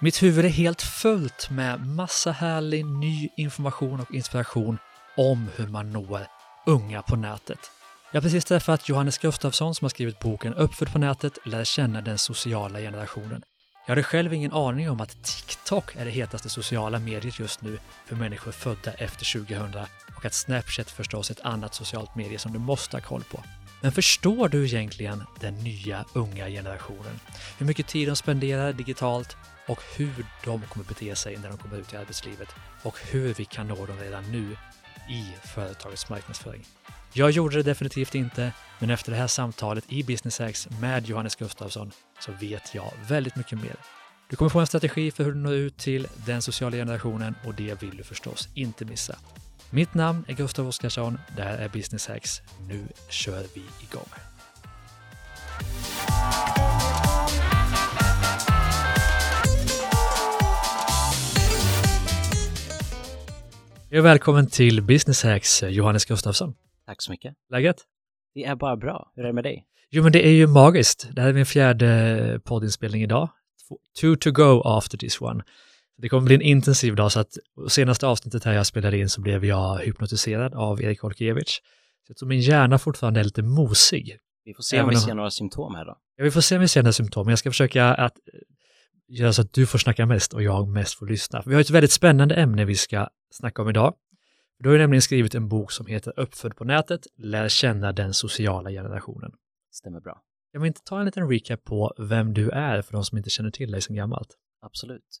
[0.00, 4.78] Mitt huvud är helt fullt med massa härlig ny information och inspiration
[5.16, 6.26] om hur man når
[6.66, 7.58] unga på nätet.
[8.12, 12.00] Jag har precis träffat Johannes Gustafsson som har skrivit boken Uppfödd på nätet, lär känna
[12.00, 13.42] den sociala generationen.
[13.86, 17.78] Jag hade själv ingen aning om att TikTok är det hetaste sociala mediet just nu
[18.06, 19.82] för människor födda efter 2000
[20.16, 23.42] och att Snapchat förstås är ett annat socialt medie som du måste ha koll på.
[23.80, 27.20] Men förstår du egentligen den nya unga generationen?
[27.58, 29.36] Hur mycket tid de spenderar digitalt
[29.68, 32.48] och hur de kommer bete sig när de kommer ut i arbetslivet
[32.82, 34.56] och hur vi kan nå dem redan nu
[35.10, 36.64] i företagets marknadsföring.
[37.12, 41.36] Jag gjorde det definitivt inte, men efter det här samtalet i Business X med Johannes
[41.36, 43.76] Gustafsson så vet jag väldigt mycket mer.
[44.30, 47.54] Du kommer få en strategi för hur du når ut till den sociala generationen och
[47.54, 49.18] det vill du förstås inte missa.
[49.70, 52.42] Mitt namn är Gustav Oskarsson, det här är Business Hacks.
[52.68, 54.08] Nu kör vi igång!
[63.90, 66.54] Hej och välkommen till Business Hacks, Johannes Gustafsson.
[66.86, 67.34] Tack så mycket.
[67.50, 67.76] Läget?
[68.34, 69.12] Det är bara bra.
[69.14, 69.64] Hur är det med dig?
[69.90, 71.08] Jo, men det är ju magiskt.
[71.12, 73.28] Det här är min fjärde poddinspelning idag.
[74.00, 75.42] Two to go after this one.
[75.98, 77.36] Det kommer bli en intensiv dag, så att
[77.68, 81.58] senaste avsnittet här jag spelade in så blev jag hypnotiserad av Erik Olkiewicz.
[82.16, 84.18] Så min hjärna fortfarande är lite mosig.
[84.44, 85.96] Vi får se om vi ser några symptom här då.
[86.16, 87.28] Ja, vi får se om vi ser några symptom.
[87.28, 88.40] Jag ska försöka att eh,
[89.08, 91.42] göra så att du får snacka mest och jag mest får lyssna.
[91.46, 93.94] Vi har ett väldigt spännande ämne vi ska snacka om idag.
[94.58, 98.14] Du har ju nämligen skrivit en bok som heter Uppfödd på nätet, lär känna den
[98.14, 99.32] sociala generationen.
[99.72, 100.22] Stämmer bra.
[100.52, 103.30] Jag vill inte ta en liten recap på vem du är för de som inte
[103.30, 104.28] känner till dig sedan gammalt.
[104.62, 105.20] Absolut.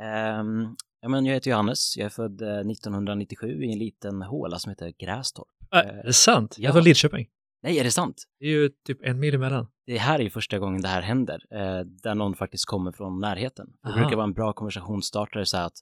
[0.00, 4.58] Um, ja, men jag heter Johannes, jag är född 1997 eh, i en liten håla
[4.58, 5.48] som heter Grästorp.
[5.74, 6.56] Äh, är det sant?
[6.58, 7.28] Jag är från Lidköping.
[7.62, 8.24] Nej, är det sant?
[8.38, 9.66] Det är ju typ en mil emellan.
[9.86, 13.20] Det här är ju första gången det här händer, eh, där någon faktiskt kommer från
[13.20, 13.72] närheten.
[13.82, 15.72] Det brukar vara en bra konversationsstartare så att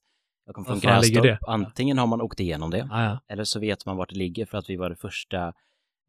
[0.47, 1.39] jag kommer från Grästorp.
[1.43, 3.21] Antingen har man åkt igenom det, ah, ja.
[3.29, 5.47] eller så vet man vart det ligger för att vi var det första,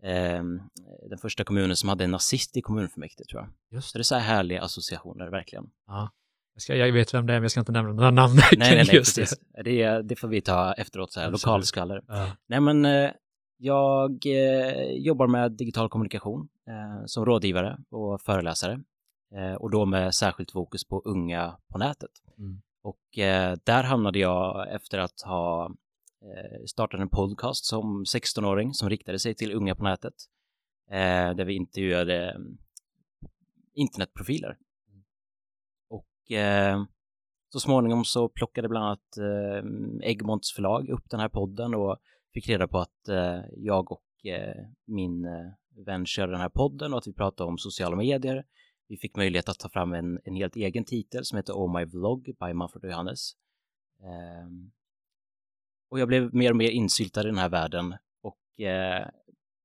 [0.03, 0.43] eh,
[1.09, 3.77] den första kommunen som hade en nazist i kommunfullmäktige tror jag.
[3.77, 3.89] Just.
[3.89, 5.69] Så det är så här härliga associationer, verkligen.
[5.87, 6.09] Ja.
[6.59, 8.35] Jag, ska, jag vet vem det är, men jag ska inte nämna några namn.
[8.57, 9.39] Nej, nej, nej, just precis.
[9.39, 9.63] Det.
[9.63, 12.03] Det, det får vi ta efteråt, så här, lokalskvaller.
[12.07, 12.31] Ja.
[12.47, 13.11] Nej, men eh,
[13.57, 18.79] jag eh, jobbar med digital kommunikation eh, som rådgivare och föreläsare
[19.59, 22.09] och då med särskilt fokus på unga på nätet.
[22.37, 22.61] Mm.
[22.83, 22.99] Och
[23.63, 25.71] där hamnade jag efter att ha
[26.65, 30.13] startat en podcast som 16-åring som riktade sig till unga på nätet
[31.35, 32.57] där vi intervjuade mm,
[36.29, 36.83] och eh,
[37.53, 41.97] så småningom så plockade bland annat eh, Egmonts förlag upp den här podden och
[42.33, 46.93] fick reda på att eh, jag och eh, min eh, vän körde den här podden
[46.93, 48.45] och att vi pratade om sociala medier.
[48.87, 51.85] Vi fick möjlighet att ta fram en, en helt egen titel som heter Oh My
[51.85, 53.31] Vlog by Manfred och Johannes.
[54.03, 54.71] Ehm,
[55.89, 59.07] och jag blev mer och mer insyltad i den här världen och eh,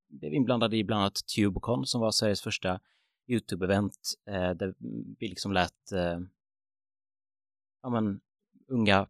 [0.09, 2.81] blev inblandad i bland annat Tubecon som var Sveriges första
[3.29, 4.75] YouTube-event eh, där
[5.19, 6.19] vi liksom lät eh,
[7.84, 8.21] ja, men,
[8.69, 9.09] unga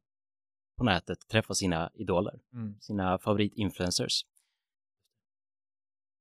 [0.78, 2.80] på nätet träffa sina idoler, mm.
[2.80, 4.24] sina favoritinfluencers.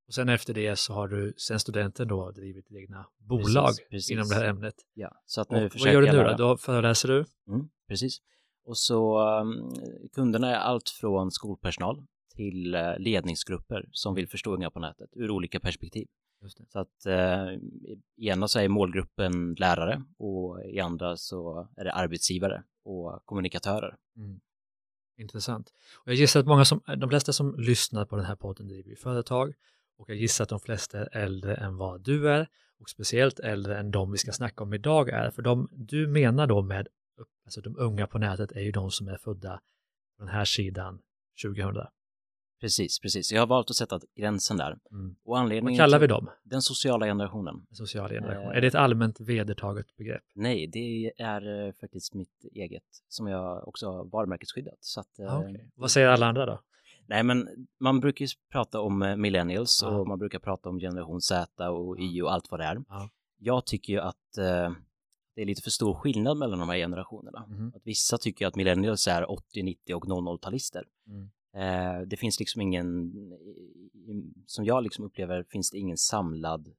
[0.07, 4.11] Och sen efter det så har du sen studenten då drivit egna bolag precis, precis.
[4.11, 4.75] inom det här ämnet.
[4.93, 6.35] Ja, så att nu och vad gör du nu då?
[6.37, 7.25] Då föreläser du?
[7.47, 8.17] Mm, precis.
[8.65, 9.73] Och så um,
[10.13, 12.05] kunderna är allt från skolpersonal
[12.35, 16.07] till uh, ledningsgrupper som vill förstå unga på nätet ur olika perspektiv.
[16.49, 17.53] Så att eh,
[18.17, 23.95] i ena så är målgruppen lärare och i andra så är det arbetsgivare och kommunikatörer.
[24.17, 24.39] Mm.
[25.17, 25.73] Intressant.
[25.95, 28.95] Och jag gissar att många som, de flesta som lyssnar på den här podden driver
[28.95, 29.53] företag
[29.97, 32.47] och jag gissar att de flesta är äldre än vad du är
[32.79, 35.31] och speciellt äldre än de vi ska snacka om idag är.
[35.31, 36.87] För de du menar då med
[37.45, 39.61] alltså de unga på nätet är ju de som är födda
[40.17, 41.01] på den här sidan
[41.43, 41.75] 2000.
[42.63, 43.31] Precis, precis.
[43.31, 44.77] Jag har valt att sätta gränsen där.
[44.91, 45.15] Mm.
[45.25, 46.29] Och anledningen Vad kallar vi dem?
[46.43, 47.65] Den sociala generationen.
[47.67, 48.51] Den sociala generationen.
[48.51, 50.23] Eh, är det ett allmänt vedertaget begrepp?
[50.35, 54.77] Nej, det är eh, faktiskt mitt eget som jag också har varumärkesskyddat.
[54.79, 55.57] Så att, ah, okay.
[55.75, 56.61] Vad säger alla andra då?
[57.07, 59.89] Nej, men man brukar ju prata om eh, millennials ah.
[59.89, 62.77] och man brukar prata om generation Z och Y och allt vad det är.
[62.87, 63.09] Ah.
[63.37, 64.71] Jag tycker ju att eh,
[65.35, 67.45] det är lite för stor skillnad mellan de här generationerna.
[67.49, 67.71] Mm.
[67.75, 70.83] Att vissa tycker att millennials är 80, 90 och 00-talister.
[71.07, 71.29] Mm.
[71.55, 73.13] Eh, det finns liksom ingen,
[74.45, 76.73] som jag liksom upplever, finns det ingen samlad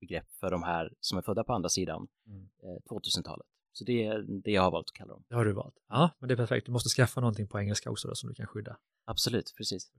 [0.00, 2.48] begrepp för de här som är födda på andra sidan mm.
[2.90, 3.46] 2000-talet.
[3.46, 5.24] Eh, Så det är det jag har valt att kalla dem.
[5.28, 5.74] Det har du valt.
[5.88, 6.66] Ja, men det är perfekt.
[6.66, 8.76] Du måste skaffa någonting på engelska också då, som du kan skydda.
[9.04, 9.92] Absolut, precis.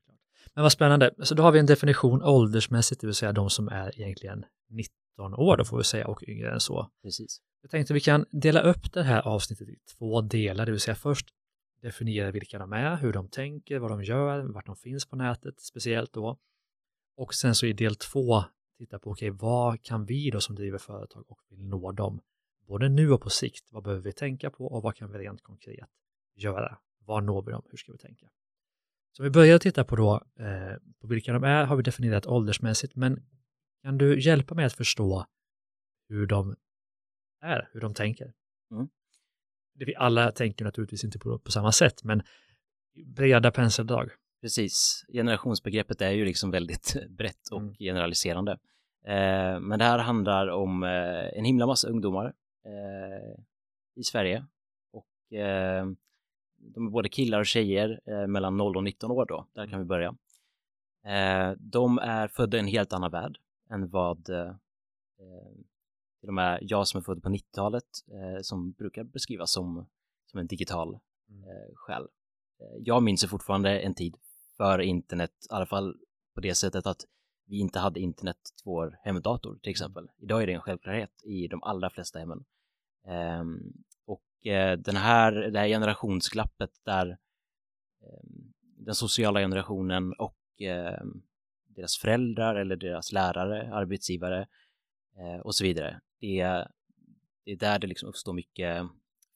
[0.53, 1.13] Men vad spännande.
[1.19, 5.33] Så då har vi en definition åldersmässigt, det vill säga de som är egentligen 19
[5.33, 6.89] år, då får vi säga, och yngre än så.
[7.03, 7.41] Precis.
[7.61, 10.95] Jag tänkte vi kan dela upp det här avsnittet i två delar, det vill säga
[10.95, 11.27] först
[11.83, 15.59] definiera vilka de är, hur de tänker, vad de gör, vart de finns på nätet
[15.59, 16.39] speciellt då.
[17.15, 18.43] Och sen så i del två
[18.77, 22.21] titta på, okej, okay, vad kan vi då som driver företag och vill nå dem,
[22.67, 25.41] både nu och på sikt, vad behöver vi tänka på och vad kan vi rent
[25.41, 25.89] konkret
[26.35, 26.77] göra?
[26.99, 27.63] Var når vi dem?
[27.69, 28.29] Hur ska vi tänka?
[29.11, 32.95] Så vi börjar titta på då, eh, på vilka de är, har vi definierat åldersmässigt,
[32.95, 33.25] men
[33.81, 35.25] kan du hjälpa mig att förstå
[36.09, 36.55] hur de
[37.41, 38.33] är, hur de tänker?
[38.71, 38.89] Mm.
[39.75, 42.23] Vi alla tänker naturligtvis inte på, på samma sätt, men
[43.05, 44.09] breda penseldrag.
[44.41, 47.75] Precis, generationsbegreppet är ju liksom väldigt brett och mm.
[47.79, 48.51] generaliserande.
[49.05, 52.33] Eh, men det här handlar om eh, en himla massa ungdomar
[52.65, 53.43] eh,
[53.95, 54.45] i Sverige
[54.91, 55.85] och eh,
[56.57, 59.79] de är både killar och tjejer eh, mellan 0 och 19 år då, där kan
[59.79, 60.15] vi börja.
[61.05, 63.37] Eh, de är födda i en helt annan värld
[63.69, 64.29] än vad
[66.23, 67.83] till och med jag som är född på 90-talet
[68.41, 69.87] som brukar beskrivas som,
[70.25, 70.99] som en digital
[71.29, 71.45] mm.
[71.75, 72.07] själ.
[72.79, 74.17] Jag minns fortfarande en tid
[74.57, 75.95] för internet, i alla fall
[76.35, 77.05] på det sättet att
[77.45, 80.09] vi inte hade internet till vår hemdator till exempel.
[80.17, 82.45] Idag är det en självklarhet i de allra flesta hemmen.
[83.39, 83.73] Um,
[84.05, 87.17] och uh, den här, det här generationsglappet där
[88.01, 91.05] um, den sociala generationen och uh,
[91.67, 94.47] deras föräldrar eller deras lärare, arbetsgivare
[95.19, 96.67] uh, och så vidare, det,
[97.45, 98.87] det är där det liksom uppstår mycket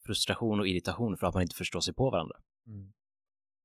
[0.06, 2.36] frustration och irritation för att man inte förstår sig på varandra.
[2.66, 2.92] Mm.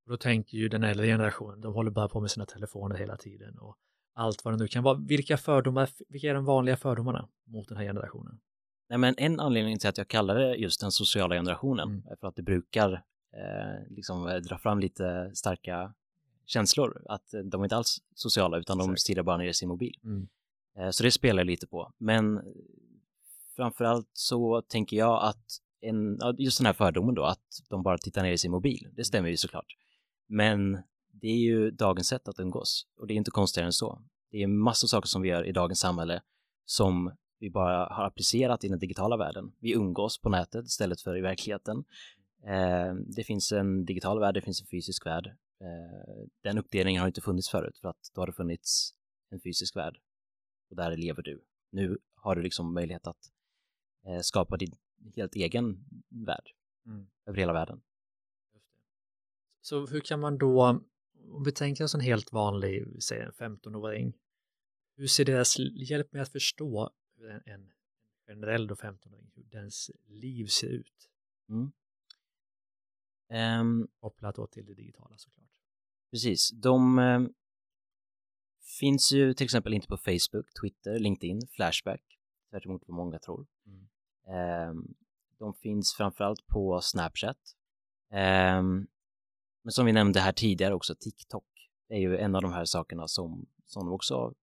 [0.05, 3.17] Och då tänker ju den äldre generationen, de håller bara på med sina telefoner hela
[3.17, 3.77] tiden och
[4.13, 4.97] allt vad det nu kan vara.
[4.97, 8.39] Vilka fördomar, vilka är de vanliga fördomarna mot den här generationen?
[8.89, 12.07] Nej, men en anledning till att jag kallar det just den sociala generationen mm.
[12.07, 12.93] är för att det brukar
[13.33, 15.93] eh, liksom eh, dra fram lite starka
[16.45, 18.95] känslor, att de är inte alls sociala utan Exakt.
[18.95, 19.99] de stirrar bara ner i sin mobil.
[20.03, 20.27] Mm.
[20.77, 22.41] Eh, så det spelar lite på, men
[23.55, 25.45] framförallt så tänker jag att
[25.81, 29.03] en, just den här fördomen då, att de bara tittar ner i sin mobil, det
[29.03, 29.67] stämmer ju såklart.
[30.27, 30.77] Men
[31.11, 34.01] det är ju dagens sätt att umgås och det är inte konstigare än så.
[34.31, 36.21] Det är massor av saker som vi gör i dagens samhälle
[36.65, 39.51] som vi bara har applicerat i den digitala världen.
[39.59, 41.83] Vi umgås på nätet istället för i verkligheten.
[42.47, 45.27] Eh, det finns en digital värld, det finns en fysisk värld.
[45.61, 48.93] Eh, den uppdelningen har inte funnits förut för att då har det funnits
[49.31, 49.97] en fysisk värld
[50.69, 51.43] och där lever du.
[51.71, 53.17] Nu har du liksom möjlighet att
[54.21, 54.75] skapa din
[55.15, 56.51] helt egen värld
[56.85, 57.07] mm.
[57.25, 57.81] över hela världen.
[59.61, 60.81] Så hur kan man då,
[61.29, 64.13] om vi tänker oss en helt vanlig, säg en 15-åring,
[64.95, 67.71] hur ser deras hjälp med att förstå hur en, en
[68.27, 71.09] generell 15-åring, hur dens liv ser ut?
[71.49, 71.71] Mm.
[73.61, 75.49] Um, Kopplat då till det digitala såklart.
[76.11, 77.21] Precis, de eh,
[78.79, 82.19] finns ju till exempel inte på Facebook, Twitter, LinkedIn, Flashback,
[82.49, 83.47] tvärt emot vad många tror.
[83.65, 83.89] Mm.
[84.27, 84.95] Um,
[85.39, 87.37] de finns framförallt på Snapchat.
[88.11, 88.87] Um,
[89.63, 93.07] men som vi nämnde här tidigare också, TikTok är ju en av de här sakerna
[93.07, 94.33] som, som de också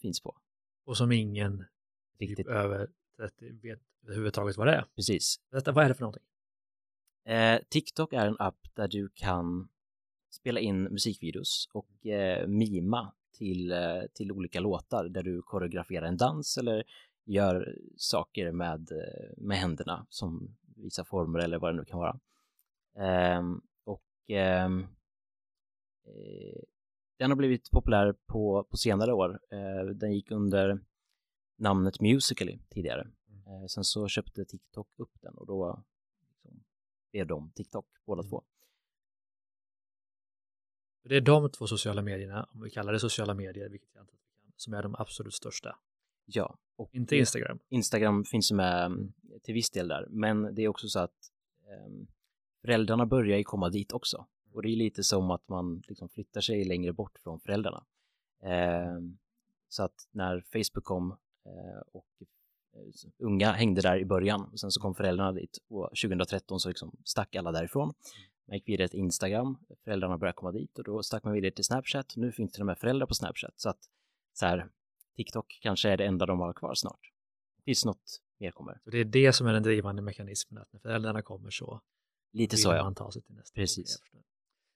[0.00, 0.36] finns på.
[0.84, 1.68] Och som ingen typ
[2.18, 4.84] riktigt typ över 30 vet överhuvudtaget vad det är.
[4.94, 5.40] Precis.
[5.50, 6.22] Detta, vad är det för någonting?
[7.24, 9.68] Eh, TikTok är en app där du kan
[10.30, 16.16] spela in musikvideos och eh, mima till, eh, till olika låtar där du koreograferar en
[16.16, 16.84] dans eller
[17.28, 18.90] gör saker med,
[19.36, 22.20] med händerna som visar former eller vad det nu kan vara.
[23.38, 23.62] Um,
[24.28, 24.86] Ehm,
[26.04, 26.62] eh,
[27.16, 29.40] den har blivit populär på, på senare år.
[29.50, 30.80] Eh, den gick under
[31.56, 33.10] namnet Musically tidigare.
[33.28, 33.46] Mm.
[33.46, 35.84] Eh, sen så köpte TikTok upp den och då
[36.28, 36.64] liksom,
[37.12, 38.30] blev de TikTok båda mm.
[38.30, 38.44] två.
[41.02, 44.08] Det är de två sociala medierna, om vi kallar det sociala medier, vilket jag vi
[44.08, 45.78] kan, som är de absolut största.
[46.30, 46.58] Ja.
[46.76, 47.58] Och inte Instagram.
[47.68, 51.32] Instagram finns med mm, till viss del där, men det är också så att
[51.86, 52.06] um,
[52.62, 54.26] föräldrarna börjar ju komma dit också.
[54.52, 57.84] Och det är lite som att man liksom flyttar sig längre bort från föräldrarna.
[58.42, 58.98] Eh,
[59.68, 62.06] så att när Facebook kom eh, och
[62.72, 66.68] eh, unga hängde där i början och sen så kom föräldrarna dit och 2013 så
[66.68, 67.94] liksom stack alla därifrån.
[68.46, 71.64] Man gick vidare till Instagram, föräldrarna började komma dit och då stack man vidare till
[71.64, 72.16] Snapchat.
[72.16, 73.80] Nu finns det och med föräldrar på Snapchat så att
[74.32, 74.68] så här,
[75.18, 77.00] TikTok kanske är det enda de har kvar snart.
[77.64, 78.80] Tills något mer kommer.
[78.84, 81.82] Så det är det som är den drivande mekanismen, att när föräldrarna kommer så
[82.32, 82.84] Lite så ja.
[82.84, 83.98] man ta sig till nästa Precis.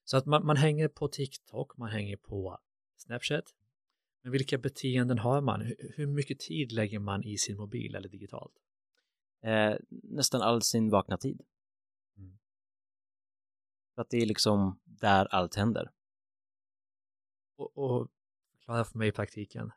[0.04, 2.58] Så att man, man hänger på TikTok, man hänger på
[2.96, 3.54] Snapchat.
[4.22, 5.60] Men vilka beteenden har man?
[5.60, 8.52] Hur, hur mycket tid lägger man i sin mobil eller digitalt?
[9.42, 11.40] Eh, nästan all sin vakna tid.
[12.16, 12.38] Mm.
[13.94, 15.90] För att det är liksom där allt händer.
[17.56, 18.10] Och, och
[18.56, 19.72] förklara för mig i praktiken.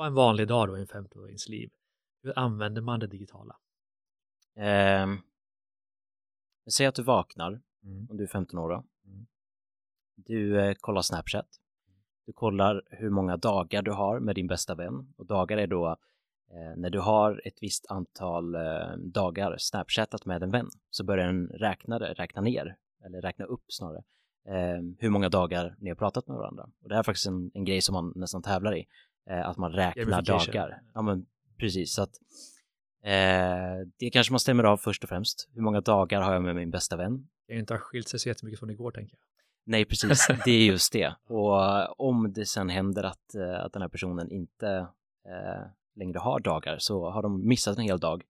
[0.00, 1.70] Ta en vanlig dag då i en 50-årings liv.
[2.22, 3.56] Hur använder man det digitala?
[4.56, 5.06] Eh,
[6.70, 8.06] säg att du vaknar, Mm.
[8.10, 8.84] om du är 15 år då.
[9.06, 9.26] Mm.
[10.16, 11.46] Du eh, kollar Snapchat.
[12.26, 15.12] Du kollar hur många dagar du har med din bästa vän.
[15.16, 15.88] Och dagar är då
[16.50, 21.26] eh, när du har ett visst antal eh, dagar Snapchatat med en vän så börjar
[21.26, 24.02] den räkna, det, räkna ner, eller räkna upp snarare,
[24.46, 26.68] eh, hur många dagar ni har pratat med varandra.
[26.82, 28.86] Och det här är faktiskt en, en grej som man nästan tävlar i,
[29.30, 30.82] eh, att man räknar dagar.
[30.94, 31.26] Ja men
[31.58, 32.14] precis, så att
[33.04, 35.48] eh, det kanske man stämmer av först och främst.
[35.54, 37.28] Hur många dagar har jag med min bästa vän?
[37.46, 39.20] Det ju inte ha skilt sig så jättemycket från igår, tänker jag.
[39.64, 40.28] Nej, precis.
[40.44, 41.14] Det är just det.
[41.26, 44.68] Och eh, om det sen händer att, eh, att den här personen inte
[45.26, 48.24] eh, längre har dagar så har de missat en hel dag.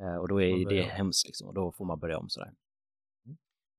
[0.00, 1.48] Eh, och då är det hemskt liksom.
[1.48, 2.52] Och då får man börja om sådär.
[3.26, 3.38] Mm.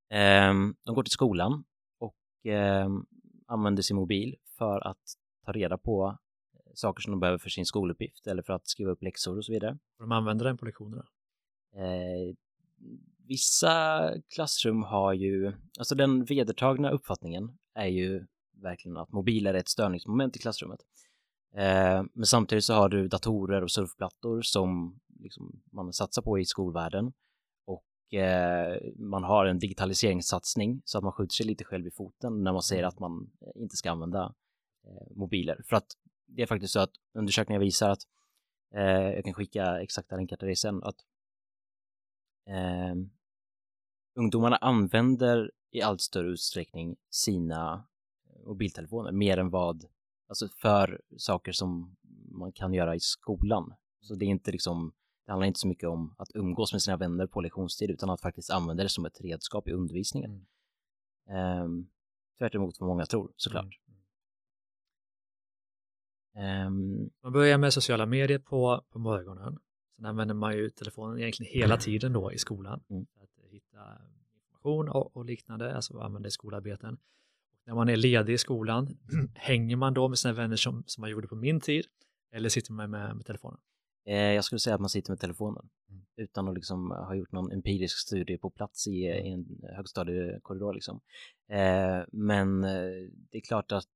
[0.10, 1.64] Ehm, de går till skolan
[2.00, 3.06] och ehm,
[3.48, 5.04] använder sin mobil för att
[5.46, 6.18] ta reda på
[6.78, 9.52] saker som de behöver för sin skoluppgift eller för att skriva upp läxor och så
[9.52, 9.78] vidare.
[9.98, 11.06] De använder den på lektionerna.
[11.76, 12.36] Eh,
[13.28, 18.26] vissa klassrum har ju, alltså den vedertagna uppfattningen är ju
[18.62, 20.80] verkligen att mobiler är ett störningsmoment i klassrummet.
[21.56, 26.46] Eh, men samtidigt så har du datorer och surfplattor som liksom man satsar på i
[26.46, 27.14] skolvärlden
[27.66, 32.44] och eh, man har en digitaliseringssatsning så att man skjuter sig lite själv i foten
[32.44, 34.36] när man säger att man inte ska använda
[34.88, 35.62] eh, mobiler.
[35.66, 35.88] För att
[36.28, 38.02] det är faktiskt så att undersökningar visar att
[38.74, 40.96] eh, jag kan skicka exakta länkar till dig sen att
[42.48, 42.96] eh,
[44.16, 47.88] ungdomarna använder i allt större utsträckning sina
[48.46, 49.86] mobiltelefoner mer än vad,
[50.28, 51.96] alltså för saker som
[52.32, 53.74] man kan göra i skolan.
[54.02, 54.94] Så det är inte liksom,
[55.26, 58.22] det handlar inte så mycket om att umgås med sina vänner på lektionstid utan att
[58.22, 60.32] faktiskt använda det som ett redskap i undervisningen.
[60.32, 60.46] Mm.
[61.60, 61.88] Mm.
[62.38, 63.64] Tvärt emot vad många tror såklart.
[63.64, 63.87] Mm.
[66.38, 69.58] Ehm, Man börjar med sociala medier på, på morgonen.
[69.96, 72.84] Sen använder man ju telefonen egentligen hela tiden då i skolan.
[72.90, 73.06] Mm.
[73.14, 73.78] För att hitta
[74.36, 76.98] information och, och liknande, alltså använda i skolarbeten.
[77.66, 78.98] När man är ledig i skolan,
[79.36, 81.86] hänger man då med sina vänner som, som man gjorde på min tid?
[82.32, 83.60] Eller sitter man med, med telefonen?
[84.06, 86.02] Eh, jag skulle säga att man sitter med telefonen Mm.
[86.16, 91.00] utan att liksom ha gjort någon empirisk studie på plats i, i en högstadiekorridor liksom.
[91.50, 93.88] Eh, men eh, det är klart att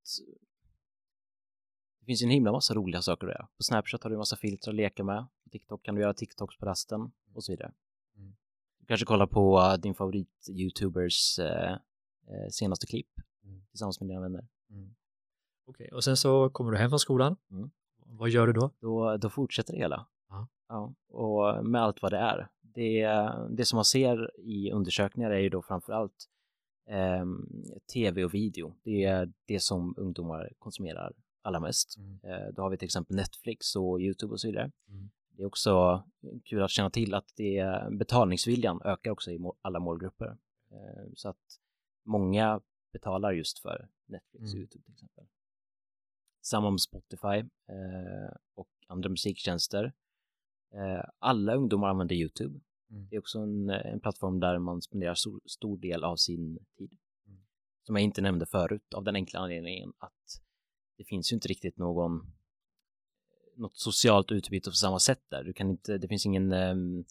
[2.02, 3.48] det finns ju en himla massa roliga saker att göra.
[3.58, 5.26] På Snapchat har du en massa filter att leka med.
[5.44, 7.72] På TikTok kan du göra TikToks på rasten och så vidare.
[8.18, 8.36] Mm.
[8.80, 11.72] Du kanske kollar på eh, din favorit YouTubers eh,
[12.28, 13.08] eh, senaste klipp
[13.44, 13.62] Mm.
[13.70, 14.48] tillsammans med dina vänner.
[15.66, 17.36] Okej, och sen så kommer du hem från skolan.
[17.52, 17.72] Mm.
[18.06, 18.72] Vad gör du då?
[18.80, 20.08] då, då fortsätter det hela.
[20.30, 20.48] Ja.
[20.68, 22.48] Ja, och med allt vad det är.
[22.62, 23.08] Det,
[23.50, 26.30] det som man ser i undersökningar är ju då framför allt
[26.88, 27.48] ehm,
[27.94, 28.76] tv och video.
[28.84, 31.98] Det är det som ungdomar konsumerar allra mest.
[31.98, 32.20] Mm.
[32.24, 34.72] Eh, då har vi till exempel Netflix och YouTube och så vidare.
[34.90, 35.10] Mm.
[35.30, 36.04] Det är också
[36.46, 40.38] kul att känna till att det, betalningsviljan ökar också i alla målgrupper.
[40.72, 41.60] Eh, så att
[42.06, 42.62] många
[42.94, 44.60] betalar just för Netflix och Mm.
[44.60, 45.26] YouTube till exempel.
[46.42, 49.94] Samma med Spotify eh, och andra musiktjänster.
[51.20, 52.60] Alla ungdomar använder YouTube.
[52.92, 53.08] Mm.
[53.10, 56.98] Det är också en, en plattform där man spenderar stor, stor del av sin tid.
[57.28, 57.42] Mm.
[57.84, 60.42] Som jag inte nämnde förut av den enkla anledningen att
[61.02, 62.32] det finns ju inte riktigt någon
[63.56, 65.44] något socialt utbyte på samma sätt där.
[65.44, 67.06] Du kan inte, det finns ingen ehm,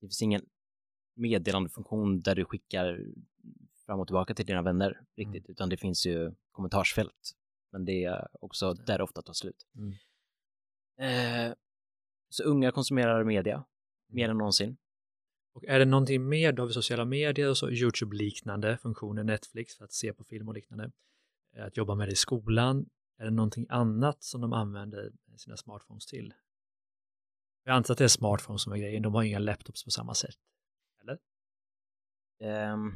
[0.00, 0.46] det finns ingen
[1.14, 3.04] meddelandefunktion där du skickar
[3.86, 7.36] fram och tillbaka till dina vänner riktigt, utan det finns ju kommentarsfält.
[7.70, 9.66] Men det är också där det ofta tar slut.
[9.74, 9.92] Mm.
[10.98, 11.54] Eh,
[12.28, 13.64] så unga konsumerar media
[14.06, 14.76] mer än någonsin.
[15.58, 19.76] Och är det någonting mer, då har vi sociala medier och så YouTube-liknande funktioner, Netflix
[19.76, 20.90] för att se på film och liknande.
[21.56, 22.86] Eh, Att jobba med det i skolan.
[23.18, 26.34] Är det någonting annat som de använder sina smartphones till?
[27.64, 30.14] Jag antar att det är smartphones som är grejen, de har inga laptops på samma
[30.14, 30.36] sätt.
[31.02, 31.18] Eller?
[32.40, 32.92] Ehm,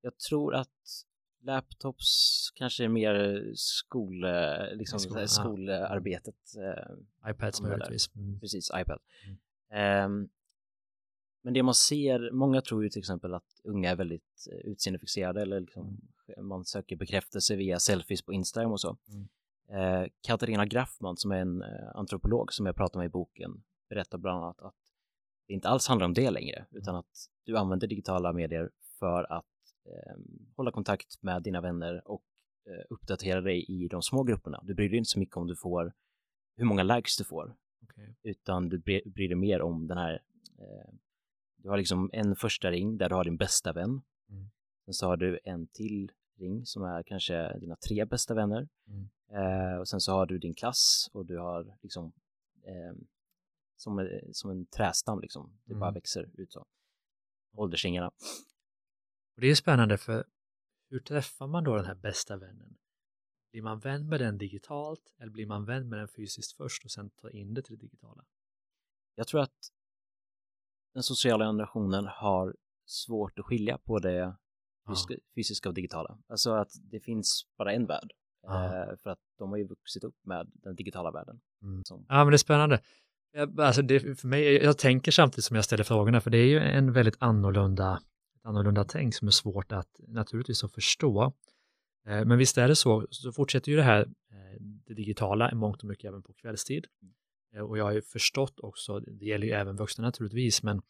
[0.00, 1.04] jag tror att
[1.40, 2.06] laptops
[2.54, 5.28] kanske är mer skol, eh, liksom, Skolan, ja.
[5.28, 6.34] skolarbetet.
[6.56, 8.10] eh, iPads möjligtvis.
[8.16, 8.40] Mm.
[8.40, 8.98] precis, iPad.
[9.26, 9.36] Mm.
[9.70, 10.28] Ehm,
[11.46, 15.42] men det man ser, många tror ju till exempel att unga är väldigt eh, utseendefixerade
[15.42, 16.00] eller liksom,
[16.38, 18.96] man söker bekräftelse via selfies på Instagram och så.
[19.08, 19.28] Mm.
[19.68, 24.18] Eh, Katarina Graffman som är en eh, antropolog som jag pratar med i boken berättar
[24.18, 24.74] bland annat att
[25.46, 29.44] det inte alls handlar om det längre utan att du använder digitala medier för att
[29.84, 30.16] eh,
[30.56, 32.24] hålla kontakt med dina vänner och
[32.70, 34.60] eh, uppdatera dig i de små grupperna.
[34.64, 35.92] Du bryr dig inte så mycket om du får
[36.56, 38.14] hur många likes du får Okej.
[38.22, 40.22] utan du bry- bryr dig mer om den här
[40.58, 40.94] eh,
[41.66, 44.50] du har liksom en första ring där du har din bästa vän Mm.
[44.84, 49.08] sen så har du en till ring som är kanske dina tre bästa vänner Mm.
[49.30, 52.12] eh, och sen så har du din klass och du har liksom
[52.62, 52.94] eh,
[53.76, 55.58] som, som en trästam liksom.
[55.64, 55.94] Det bara Mm.
[55.94, 56.66] växer ut så.
[57.52, 58.06] Åldersringarna.
[59.34, 60.24] Och det är spännande för
[60.90, 62.76] hur träffar man då den här bästa vännen?
[63.52, 66.90] Blir man vän med den digitalt eller blir man vän med den fysiskt först och
[66.90, 68.24] sen tar in det till det digitala?
[69.14, 69.72] Jag tror att
[70.96, 72.54] den sociala generationen har
[72.86, 74.36] svårt att skilja på det
[74.88, 76.18] fysiska, fysiska och digitala.
[76.28, 78.12] Alltså att det finns bara en värld.
[78.42, 78.64] Ja.
[78.64, 81.40] Eh, för att de har ju vuxit upp med den digitala världen.
[81.62, 81.82] Mm.
[81.88, 82.80] Ja, men det är spännande.
[83.32, 86.46] Jag, alltså det, för mig, jag tänker samtidigt som jag ställer frågorna, för det är
[86.46, 88.00] ju en väldigt annorlunda,
[88.36, 91.32] ett annorlunda tänk som är svårt att naturligtvis att förstå.
[92.06, 95.54] Eh, Men visst är det så, så fortsätter ju det här, eh, det digitala, i
[95.54, 96.86] mångt och mycket även på kvällstid.
[97.56, 100.82] Eh, Och jag har ju förstått också, det gäller ju även vuxna naturligtvis, men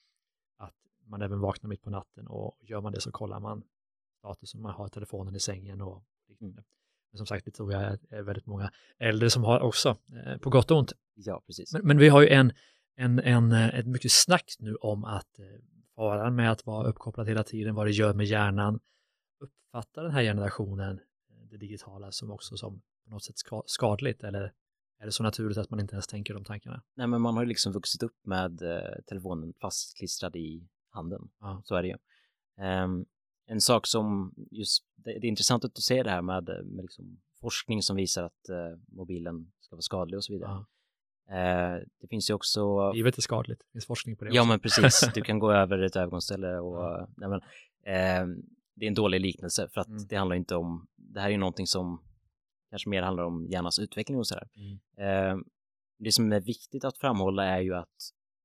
[0.59, 3.63] att man även vaknar mitt på natten och gör man det så kollar man
[4.19, 6.65] status om man har telefonen i sängen och liknande.
[7.13, 9.97] Men som sagt, det tror jag är- väldigt många äldre som har också,
[10.27, 10.93] eh, på gott och ont.
[11.15, 11.73] ja, precis.
[11.73, 12.53] Men, men vi har ju en,
[12.97, 15.41] en, en, eh, ett mycket snack nu om att
[15.95, 18.81] faran med att vara uppkopplad hela tiden, vad det gör med hjärnan.
[19.41, 21.01] Uppfattar den här generationen
[21.51, 24.53] det digitala som också som på något sätt ska, skadligt eller
[24.99, 26.83] är det så naturligt att man inte ens tänker de tankarna?
[26.95, 31.29] Nej, men man har ju liksom vuxit upp med eh, telefonen fastklistrad i handen.
[31.41, 31.63] Ja.
[31.65, 31.97] Så är det ju.
[32.65, 33.05] Ehm,
[33.47, 36.63] en sak som just, det, det är intressant att du ser det här med, eh,
[36.63, 40.51] med liksom forskning som visar att eh, mobilen ska vara skadlig och så vidare.
[40.51, 40.67] Ja.
[41.37, 44.49] Eh, det finns ju också Livet är skadligt, det finns forskning på det Ja, också.
[44.49, 45.09] men precis.
[45.15, 47.09] Du kan gå över ett övergångsställe och Ja.
[47.17, 47.41] nej, men,
[47.83, 48.37] eh,
[48.75, 50.07] det är en dålig liknelse för att Mm.
[50.09, 52.03] det handlar inte om, det här är ju någonting som
[52.77, 54.49] kanske mer handlar om hjärnans utveckling och sådär.
[54.57, 54.79] Mm.
[54.99, 55.45] Eh,
[55.99, 57.97] det som är viktigt att framhålla är ju att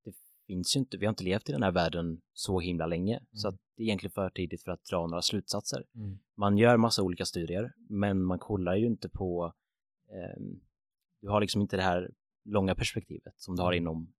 [0.05, 0.13] det
[0.47, 3.47] finns ju inte, vi har inte levt i den här världen så himla länge, så
[3.47, 3.55] Mm.
[3.55, 5.83] att det är egentligen för tidigt för att dra några slutsatser.
[5.95, 6.19] Mm.
[6.38, 9.53] Man gör massa olika studier, men man kollar ju inte på,
[10.09, 10.41] eh,
[11.21, 12.11] du har liksom inte det här
[12.45, 13.83] långa perspektivet som du har Mm.
[13.83, 14.13] inom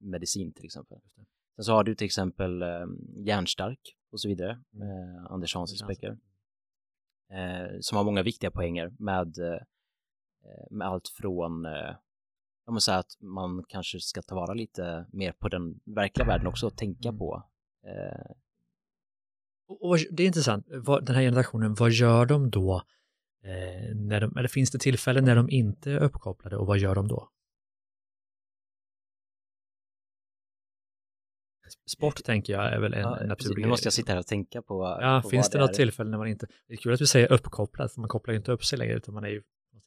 [0.00, 0.98] medicin till exempel.
[1.56, 2.68] Sen så har du till exempel eh,
[3.26, 3.80] Järnstark
[4.12, 4.88] och så vidare, Mm.
[4.88, 6.18] eh, Anders Hans Anders Specker,
[7.32, 9.58] eh, som har många viktiga poänger med, eh,
[10.70, 11.94] med allt från eh,
[12.66, 16.26] ja, men så här att man kanske ska ta vara lite mer på den verkliga
[16.26, 17.18] världen också och tänka Mm.
[17.18, 17.42] på.
[17.86, 18.30] Eh,
[19.68, 22.82] Och, och det är intressant, vad, den här generationen, vad gör de då?
[23.44, 26.94] Eh, när de, eller finns det tillfällen när de inte är uppkopplade och vad gör
[26.94, 27.28] de då?
[31.86, 33.28] Sport tänker jag är väl en ja, precis.
[33.28, 33.96] naturlig Nu måste jag grej.
[33.96, 35.62] sitta här och tänka på, Ja, på finns det är.
[35.62, 36.46] något tillfälle när man inte...
[36.68, 38.94] Det är kul att du säger uppkopplad, för man kopplar ju inte upp sig längre,
[38.94, 39.42] utan man är ju...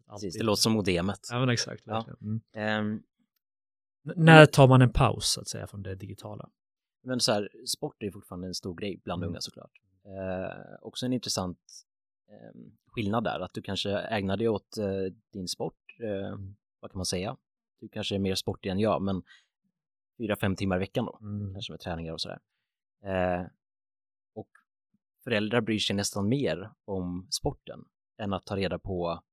[0.09, 1.19] Precis, det låter som modemet.
[1.31, 1.83] Ja, men exakt.
[1.85, 2.07] Ja.
[2.21, 2.41] Mm.
[2.85, 6.49] N- När tar man en paus, så att säga, från det digitala?
[7.03, 9.29] Men så här, sport är fortfarande en stor grej bland Mm.
[9.29, 9.71] unga såklart.
[10.05, 11.59] Eh, också en intressant
[12.29, 14.85] eh, skillnad där, att du kanske ägnar dig åt eh,
[15.33, 16.55] din sport, eh, Mm.
[16.79, 17.37] vad kan man säga?
[17.79, 19.23] Du kanske är mer sportig än jag, men
[20.17, 21.53] fyra, fem timmar i veckan då, Mm.
[21.53, 22.39] kanske med träningar och sådär.
[23.03, 23.45] Eh,
[24.33, 24.49] och
[25.23, 27.85] föräldrar bryr sig nästan mer om sporten
[28.17, 29.23] än att ta reda på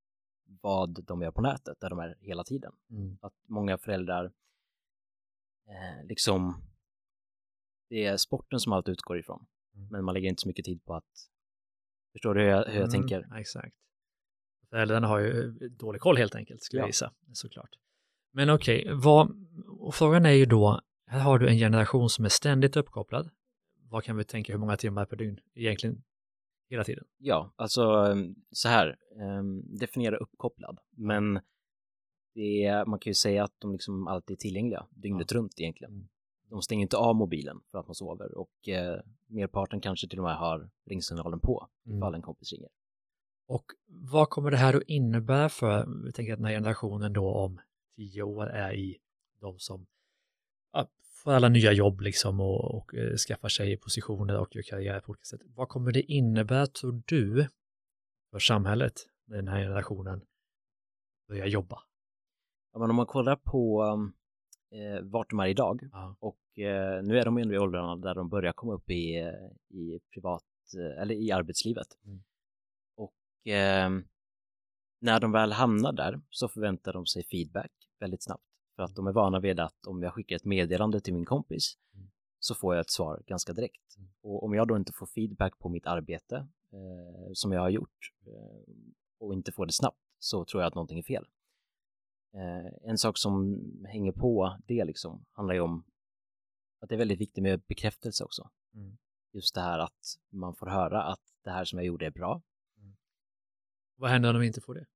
[0.44, 3.18] vad de gör på nätet, där de är hela tiden Mm.
[3.22, 4.24] att många föräldrar
[5.68, 6.62] eh, liksom
[7.88, 9.46] det är sporten som allt utgår ifrån.
[9.74, 9.88] Mm.
[9.88, 11.28] Men man lägger inte så mycket tid på att
[12.12, 13.36] förstår du hur jag, hur jag Mm, tänker?
[13.38, 13.76] Exakt.
[14.70, 16.88] Föräldrarna har ju dålig koll helt enkelt, skulle jag Ja.
[16.88, 17.70] gissa, såklart.
[18.30, 19.28] Men okej, vad,
[19.82, 23.30] och frågan är ju då, här har du en generation som är ständigt uppkopplad.
[23.90, 26.02] Vad kan vi tänka, hur många timmar per dygn egentligen
[26.70, 27.04] hela tiden?
[27.18, 31.40] Ja, alltså em, så här, em, definiera uppkopplad, men
[32.34, 35.92] det är, man kan ju säga att de liksom alltid är tillgängliga dygnet runt egentligen.
[35.92, 36.08] Mm.
[36.50, 40.24] De stänger inte av mobilen för att man sover och eh, merparten kanske till och
[40.24, 41.98] med har ringsignalen på Mm.
[41.98, 42.68] ifall en kompis ringer.
[43.46, 47.34] Och vad kommer det här att innebära för, vi tänker att den här generationen då
[47.34, 47.60] om
[47.96, 48.98] tio år är i
[49.42, 49.86] de som
[50.72, 50.88] ja,
[51.24, 55.10] får alla nya jobb liksom och, och eh, skaffar sig positioner och gör karriär på
[55.10, 55.40] olika sätt.
[55.44, 57.48] Vad kommer det innebära, tror du,
[58.30, 60.20] för samhället när den här generationen
[61.28, 61.82] börjar jobba?
[62.72, 63.84] Ja, men om man kollar på
[64.70, 66.16] eh, vart de är idag Ja.
[66.20, 69.76] och eh, nu är de ändå i åldrarna där de börjar komma upp i, eh,
[69.78, 70.44] i privat
[70.76, 71.86] eh, eller i arbetslivet.
[72.04, 72.22] Mm.
[72.96, 73.90] Och eh,
[75.00, 79.06] när de väl hamnar där så förväntar de sig feedback väldigt snabbt för att de
[79.06, 82.10] är vana vid att om jag skickar ett meddelande till min kompis Mm.
[82.38, 83.96] så får jag ett svar ganska direkt.
[83.96, 84.08] Mm.
[84.20, 88.12] Och om jag då inte får feedback på mitt arbete eh, som jag har gjort
[88.26, 88.74] eh,
[89.18, 91.26] och inte får det snabbt så tror jag att någonting är fel.
[92.34, 95.84] Eh, en sak som hänger på det liksom handlar ju om
[96.80, 98.50] att det är väldigt viktigt med bekräftelse också.
[98.74, 98.98] Mm.
[99.32, 102.42] Just det här att man får höra att det här som jag gjorde är bra.
[103.96, 104.86] Vad händer om de inte får det?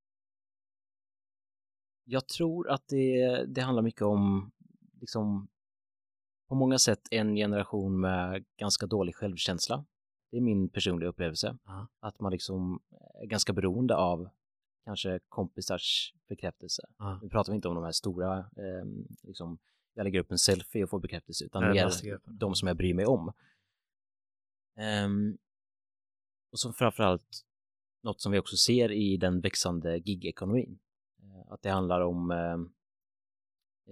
[2.09, 4.53] Jag tror att det, det handlar mycket om
[5.01, 5.49] liksom
[6.49, 9.85] på många sätt en generation med ganska dålig självkänsla.
[10.31, 11.59] Det är min personliga upplevelse.
[11.65, 11.87] Ja.
[12.01, 12.81] Att man liksom
[13.23, 14.29] är ganska beroende av
[14.85, 16.83] kanske kompisars bekräftelse.
[16.99, 17.19] Ja.
[17.23, 18.87] Nu pratar vi inte om de här stora, eh,
[19.23, 19.59] liksom,
[19.95, 22.39] jag lägger upp en selfie och får bekräftelse, utan närmaste gruppen.
[22.39, 23.33] de som jag bryr mig om.
[24.77, 25.39] Ehm,
[26.53, 27.45] och så framförallt
[28.03, 30.79] något som vi också ser i den växande gigekonomin.
[31.47, 32.55] Eh, att det handlar om eh,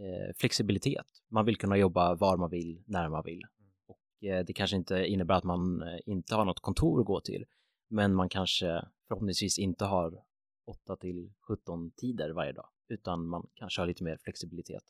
[0.04, 1.06] eh, flexibilitet.
[1.28, 3.42] Man vill kunna jobba var man vill, när man vill.
[3.86, 7.44] Och eh, det kanske inte innebär att man inte har något kontor att gå till,
[7.88, 10.24] men man kanske förhoppningsvis inte har
[10.66, 14.82] 8 till 17 tider varje dag, utan man kanske har lite mer flexibilitet.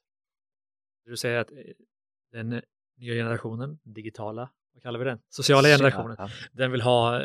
[1.04, 1.50] Du säger att
[2.32, 2.48] den
[2.96, 5.18] nya generationen, digitala, vad kallar vi den?
[5.28, 7.20] Sociala generationen, Ja, den vill ha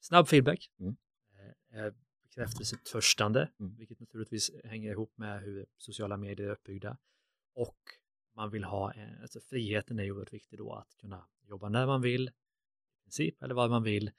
[0.00, 0.96] snabb feedback, Mm.
[2.28, 3.76] Bekräftelsetörstande, Mm.
[3.76, 6.96] vilket naturligtvis hänger ihop med hur sociala medier är uppbyggda.
[7.54, 7.78] Och
[8.34, 11.86] man vill ha, eh, alltså friheten är ju oerhört viktig då, att kunna jobba när
[11.86, 14.10] man vill, i princip, eller vad man vill,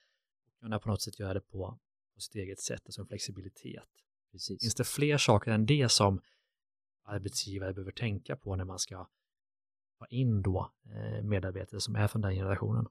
[0.48, 1.80] och kunna på något sätt göra det på,
[2.14, 3.90] på sitt eget sätt, alltså en flexibilitet.
[4.32, 4.62] precis.
[4.62, 6.22] Finns det fler saker än det som
[7.04, 9.08] arbetsgivare behöver tänka på när man ska
[10.00, 12.88] ta in då eh, medarbetare som är från den generationen?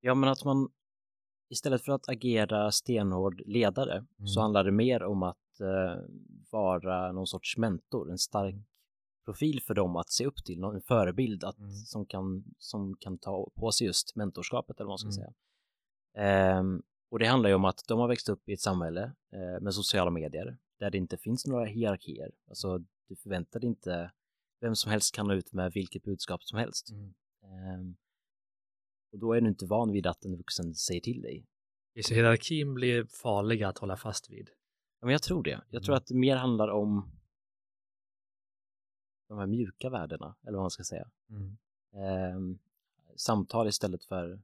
[0.00, 0.72] Ja, men att man
[1.52, 4.42] istället för att agera stenhård ledare så Mm.
[4.42, 6.02] handlar det mer om att eh,
[6.50, 8.54] vara någon sorts mentor, en stark
[9.24, 11.70] profil för dem att se upp till, någon en förebild att, Mm.
[11.70, 15.14] som, kan, som kan ta på sig just mentorskapet eller vad man ska Mm.
[15.16, 15.32] säga.
[16.14, 19.60] Ehm, och det handlar ju om att de har växt upp i ett samhälle eh,
[19.60, 22.30] med sociala medier där det inte finns några hierarkier.
[22.48, 24.12] Alltså, du förväntar dig inte
[24.60, 26.90] vem som helst kan nå ut med vilket budskap som helst.
[27.44, 27.96] Ehm,
[29.12, 31.46] och då är du inte van vid att en vuxen säger till dig.
[32.04, 34.50] Så hierarkin blir farlig att hålla fast vid.
[35.00, 35.60] Ja, men jag tror det.
[35.70, 35.98] Jag tror Mm.
[35.98, 37.10] att det mer handlar om
[39.28, 41.10] de här mjuka värdena, eller vad man ska säga.
[41.94, 42.58] Ehm,
[43.16, 44.40] samtal istället för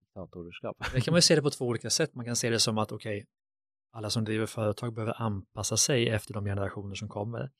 [0.00, 0.76] diktatorskap.
[0.94, 2.14] Det kan man ju se det på två olika sätt.
[2.14, 3.26] Man kan se det som att okej,
[3.90, 7.50] alla som driver företag behöver anpassa sig efter de generationer som kommer.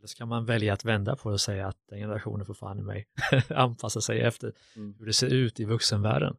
[0.00, 2.54] Eller så kan man välja att vända på det och säga att den generationen får
[2.54, 3.08] fan i mig
[3.48, 4.94] anpassa sig efter Mm.
[4.98, 6.36] hur det ser ut i vuxenvärlden.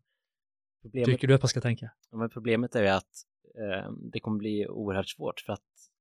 [0.81, 1.91] Problemet, Tycker du att man ska tänka?
[2.11, 5.91] ja, men problemet är ju att eh, det kommer bli oerhört svårt för att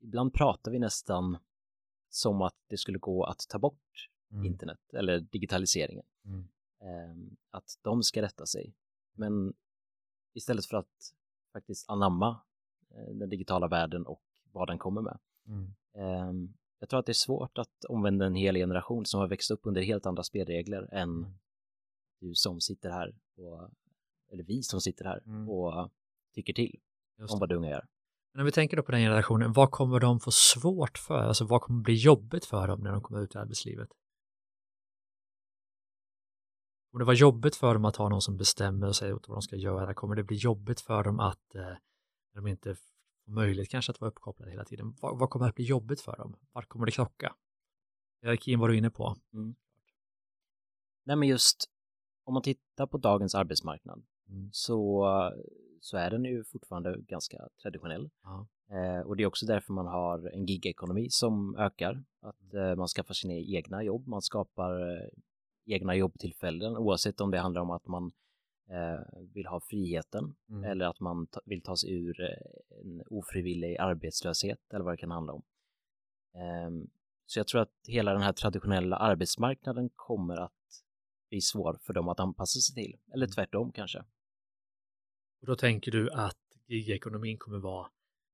[0.00, 1.38] ibland pratar vi nästan
[2.10, 4.08] som att det skulle gå att ta bort
[4.44, 6.04] internet eller digitaliseringen.
[6.24, 6.48] Mm.
[6.80, 8.74] Ehm, att de ska rätta sig.
[9.12, 9.54] Men
[10.32, 11.14] istället för att
[11.52, 12.40] faktiskt anamma
[12.90, 14.22] eh, den digitala världen och
[14.52, 15.18] vad den kommer med.
[15.48, 15.74] Mm.
[15.94, 19.50] Ehm, jag tror att det är svårt att omvända en hel generation som har växt
[19.50, 21.38] upp under helt andra spelregler än Mm.
[22.20, 23.70] du som sitter här, och,
[24.32, 25.48] eller vi som sitter här Mm.
[25.48, 25.90] och
[26.34, 26.80] tycker till
[27.18, 27.86] Just om vad unga gör.
[28.32, 31.18] Men om vi tänker då på den generationen, vad kommer de få svårt för?
[31.18, 33.88] Alltså vad kommer bli jobbigt för dem när de kommer ut i arbetslivet?
[36.90, 39.36] Kommer det vara jobbigt för dem att ha någon som bestämmer och säger åt vad
[39.36, 39.94] de ska göra?
[39.94, 41.76] Kommer det bli jobbigt för dem att eh,
[42.34, 42.76] de inte
[43.28, 44.94] får möjlighet kanske att vara uppkopplade hela tiden?
[45.00, 46.36] Vad, vad kommer att bli jobbigt för dem?
[46.52, 47.34] Vart kommer det krocka?
[48.22, 49.16] Hierarkin var du inne på.
[51.04, 51.70] Nej men just
[52.24, 54.48] om man tittar på dagens arbetsmarknad Mm.
[54.52, 55.04] så,
[55.80, 58.10] så är den ju fortfarande ganska traditionell.
[58.22, 58.46] Ja.
[58.70, 62.04] Eh, och det är också därför man har en gigekonomi som ökar.
[62.20, 65.08] Att eh, man skaffar sina egna jobb, man skapar eh,
[65.66, 68.10] egna jobbtillfällen oavsett om det handlar om att man eh,
[69.34, 70.64] vill ha friheten Mm.
[70.64, 74.96] eller att man ta, vill ta sig ur eh, en ofrivillig arbetslöshet eller vad det
[74.98, 75.42] kan handla om.
[76.34, 76.90] Ehm,
[77.26, 80.52] så jag tror att hela den här traditionella arbetsmarknaden kommer att
[81.28, 82.96] bli svår för dem att anpassa sig till.
[83.12, 83.32] Eller Mm.
[83.32, 83.98] tvärtom kanske.
[85.40, 87.86] Och då tänker du att gigekonomin kommer vara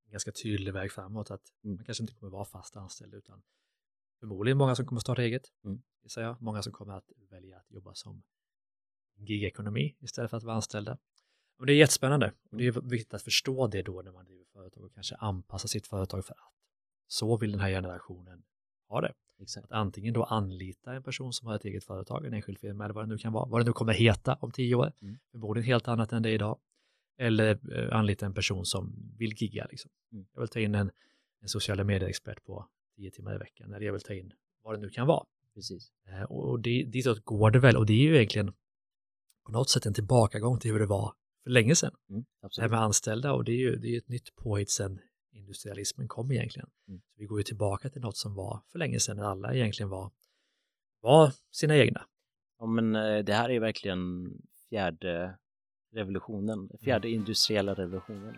[0.06, 1.76] en ganska tydlig väg framåt, att Mm.
[1.76, 3.42] man kanske inte kommer vara fast anställd utan
[4.20, 5.82] förmodligen många som kommer starta eget, Mm.
[6.16, 6.42] jag.
[6.42, 8.22] Många som kommer att välja att jobba som
[9.16, 10.98] gigekonomi istället för att vara anställda.
[11.58, 14.44] Och det är jättespännande och det är viktigt att förstå det då när man driver
[14.44, 16.52] företag och kanske anpassa sitt företag för att
[17.06, 18.42] så vill den här generationen
[18.88, 19.12] ha det.
[19.40, 19.64] Exakt.
[19.64, 22.94] Att antingen då anlita en person som har ett eget företag, en enskild firma eller
[22.94, 25.16] vad det nu kan vara, vad det nu kommer heta om tio år, Mm.
[25.30, 26.58] förmodligen helt annat än det är idag.
[27.18, 29.66] Eller eh, anlita en person som vill gigga.
[29.70, 29.90] Liksom.
[30.12, 30.26] Mm.
[30.34, 30.90] Jag vill ta in en,
[31.40, 34.80] en sociala medier-expert på tio timmar i veckan, eller jag vill ta in vad det
[34.80, 35.24] nu kan vara.
[35.54, 35.92] Precis.
[36.08, 38.52] Eh, och och det, ditåt går det väl, och det är ju egentligen
[39.44, 41.94] på något sätt en tillbakagång till hur det var för länge sedan.
[42.10, 42.24] Mm.
[42.56, 44.98] Det här med anställda, och det är ju det är ett nytt påhitt sedan
[45.32, 46.68] industrialismen kom egentligen.
[46.88, 47.00] Mm.
[47.00, 49.90] Så vi går ju tillbaka till något som var för länge sedan när alla egentligen
[49.90, 50.10] var,
[51.00, 52.06] var sina egna.
[52.58, 54.32] Ja, men eh, det här är verkligen
[54.68, 55.38] fjärde
[55.92, 58.36] revolutionen, fjärde industriella revolutionen.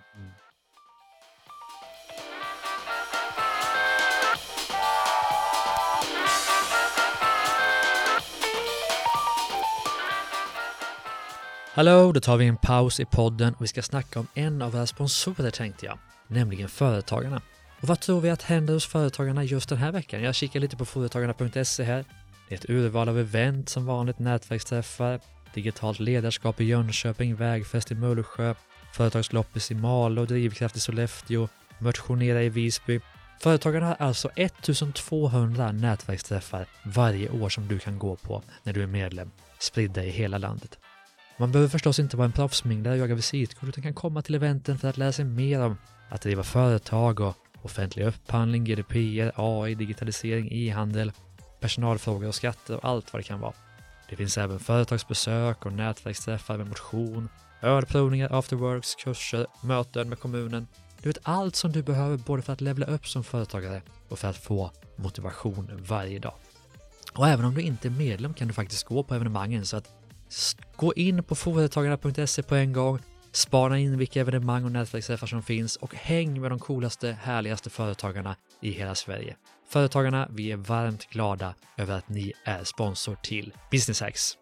[11.76, 14.72] Hallå, då tar vi en paus i podden och vi ska snacka om en av
[14.72, 17.42] våra sponsorer tänkte jag, nämligen Företagarna.
[17.80, 20.22] Och vad tror vi att händer hos Företagarna just den här veckan?
[20.22, 22.04] Jag kikar lite på företagarna.se här.
[22.48, 25.20] Det är ett urval av event som vanligt, nätverksträffar,
[25.54, 28.54] digitalt ledarskap i Jönköping, vägfest i Mullsjö,
[28.92, 33.00] företagsloppis i Malå, drivkraft i Sollefteå, motionera i Visby.
[33.40, 38.86] Företagarna har alltså 1200 nätverksträffar varje år som du kan gå på när du är
[38.86, 40.78] medlem, spridda i hela landet.
[41.38, 44.78] Man behöver förstås inte vara en proffsminglare och jaga visitkort utan kan komma till eventen
[44.78, 45.76] för att lära sig mer om
[46.08, 51.12] att driva företag och offentlig upphandling, GDPR, AI, digitalisering, e-handel,
[51.60, 53.52] personalfrågor och skatter och allt vad det kan vara.
[54.10, 57.28] Det finns även företagsbesök och nätverksträffar med motion,
[57.62, 60.66] ölprovningar, afterworks, kurser, möten med kommunen.
[61.02, 64.28] Du vet allt som du behöver både för att levla upp som företagare och för
[64.28, 66.34] att få motivation varje dag.
[67.12, 70.05] Och även om du inte är medlem kan du faktiskt gå på evenemangen så att
[70.76, 72.98] gå in på företagarna.se på en gång,
[73.32, 78.36] spana in vilka evenemang och nätverksträffar som finns och häng med de coolaste, härligaste företagarna
[78.60, 79.36] i hela Sverige.
[79.68, 84.36] Företagarna, vi är varmt glada över att ni är sponsor till Business Hacks.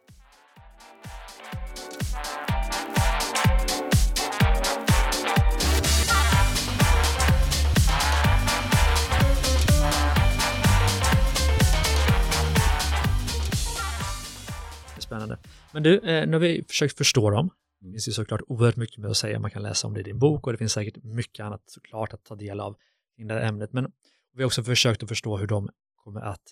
[14.98, 15.38] Spännande.
[15.74, 17.50] Men du, eh, nu har vi försökt förstå dem.
[17.80, 19.38] Det finns ju såklart oerhört mycket mer att säga.
[19.40, 22.12] Man kan läsa om det i din bok och det finns säkert mycket annat såklart
[22.12, 22.76] att ta del av
[23.16, 23.72] i det här ämnet.
[23.72, 23.92] Men
[24.32, 26.42] vi har också försökt att förstå hur de kommer att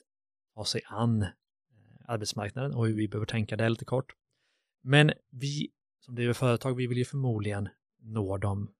[0.54, 1.28] ta sig an eh,
[2.06, 4.12] arbetsmarknaden och hur vi behöver tänka det lite kort.
[4.82, 7.68] Men vi som driver företag, vi vill ju förmodligen
[8.00, 8.70] nå dem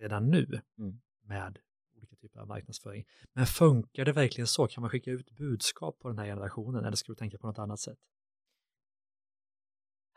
[0.00, 1.00] redan nu Mm.
[1.24, 1.58] med
[1.96, 3.04] olika typer av marknadsföring.
[3.32, 4.66] Men funkar det verkligen så?
[4.66, 7.58] Kan man skicka ut budskap på den här generationen eller ska du tänka på något
[7.58, 7.98] annat sätt?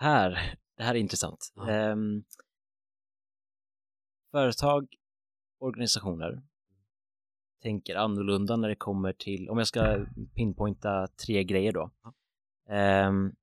[0.04, 1.54] Här, det här är intressant.
[1.56, 1.70] Ja.
[1.70, 2.24] Ehm,
[4.32, 4.96] företag,
[5.60, 6.42] organisationer
[7.62, 11.92] tänker annorlunda när det kommer till, om jag ska pinpointa tre grejer då.
[12.04, 12.14] Ja.
[12.74, 13.36] Ehm,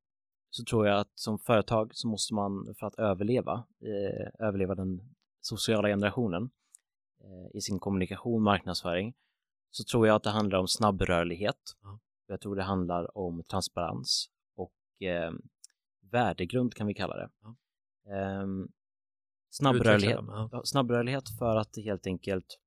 [0.50, 5.14] så tror jag att som företag så måste man för att överleva, eh, överleva den
[5.40, 6.50] sociala generationen
[7.20, 9.14] eh, i sin kommunikation, marknadsföring,
[9.70, 11.76] så tror jag att det handlar om snabbrörlighet.
[11.82, 11.98] Ja.
[12.26, 15.32] Jag tror det handlar om transparens och eh,
[16.10, 17.30] värdegrund kan vi kalla det.
[18.04, 18.68] Utveckla
[19.50, 20.62] snabbrörlighet, dem, ja.
[20.64, 22.58] snabbrörlighet för att det helt enkelt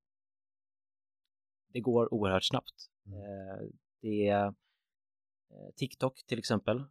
[1.67, 2.89] det går oerhört snabbt.
[3.05, 3.19] Mm.
[3.19, 3.67] Eh,
[4.01, 4.45] det är
[5.49, 6.83] eh, TikTok till exempel.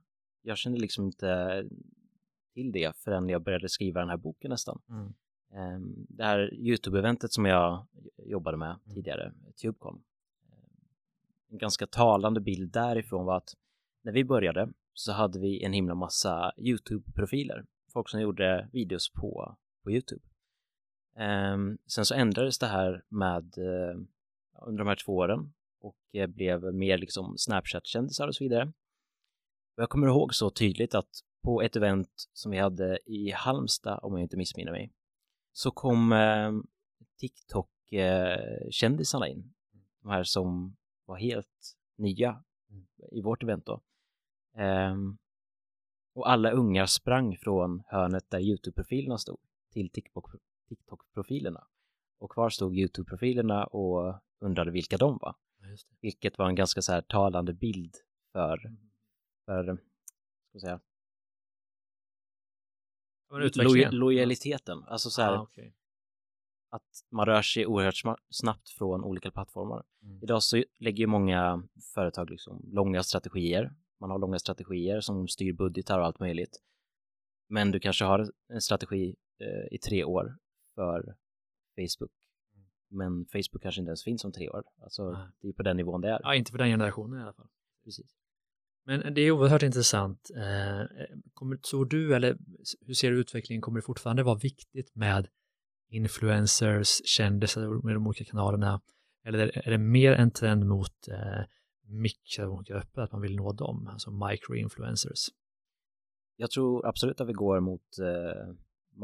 [0.42, 1.64] Jag kände liksom inte
[2.54, 4.82] till det förrän jag började skriva den här boken nästan.
[4.88, 5.12] Mm.
[5.52, 7.86] Ehm, Det här YouTube-eventet som jag
[8.16, 8.94] jobbade med Mm.
[8.94, 10.02] tidigare, Tubecon.
[10.52, 10.80] ehm,
[11.50, 13.54] En ganska talande bild därifrån var att
[14.02, 17.64] när vi började så hade vi en himla massa YouTube-profiler.
[17.92, 20.22] Folk som gjorde videos på, på YouTube.
[21.16, 23.96] Ehm, sen så ändrades det här med eh,
[24.66, 28.72] under de här två åren och eh, blev mer liksom Snapchat-kändisar och så vidare.
[29.76, 31.10] Och jag kommer ihåg så tydligt att
[31.42, 34.92] på ett event som vi hade i Halmstad, om jag inte missminner mig,
[35.52, 36.52] så kom eh,
[37.20, 39.54] TikTok-kändisarna in.
[40.02, 42.44] De här som var helt nya
[43.12, 43.82] i vårt event då.
[44.54, 45.18] Ehm,
[46.14, 49.38] och alla ungar sprang från hörnet där YouTube-profilerna stod
[49.72, 50.38] till TikTok-
[50.68, 51.66] TikTok-profilerna.
[52.18, 55.34] Och kvar stod YouTube-profilerna och undrade vilka de var.
[56.00, 57.96] Vilket var en ganska så här talande bild
[58.32, 58.90] för, Mm.
[59.46, 59.78] för
[60.50, 60.80] ska säga,
[63.64, 64.84] loj- lojaliteten.
[64.84, 65.74] Alltså så här, Ah, okej.
[66.70, 69.84] att man rör sig oerhört snabbt från olika plattformar.
[70.02, 70.22] Mm.
[70.22, 71.62] Idag så lägger ju många
[71.94, 73.74] företag liksom långa strategier.
[74.02, 76.60] Man har långa strategier som styr budgetar och allt möjligt.
[77.48, 80.36] Men du kanske har en strategi eh, i tre år
[80.74, 81.16] för
[81.76, 82.12] Facebook.
[82.54, 82.66] Mm.
[82.88, 84.64] Men Facebook kanske inte ens finns om tre år.
[84.82, 85.28] Alltså Nej.
[85.40, 86.20] det är på den nivån det är.
[86.22, 87.48] Ja, inte för den generationen i alla fall.
[87.84, 88.06] Precis.
[88.84, 90.30] Men det är oerhört intressant.
[90.36, 92.38] Eh, Kommer, tror du, eller
[92.80, 95.28] hur ser du utvecklingen, kommer det fortfarande vara viktigt med
[95.88, 98.80] influencers, kändisar med de olika kanalerna?
[99.24, 101.44] Eller är det mer en trend mot eh,
[101.92, 105.28] mikrogrupper, att man vill nå dem, alltså microinfluencers?
[106.36, 108.54] Jag tror absolut att vi går mot eh,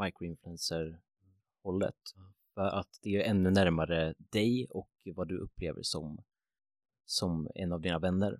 [0.03, 1.95] microinfluencer-hållet.
[2.15, 2.29] Mm.
[2.53, 6.23] För att det är ännu närmare dig och vad du upplever som,
[7.05, 8.39] som en av dina vänner.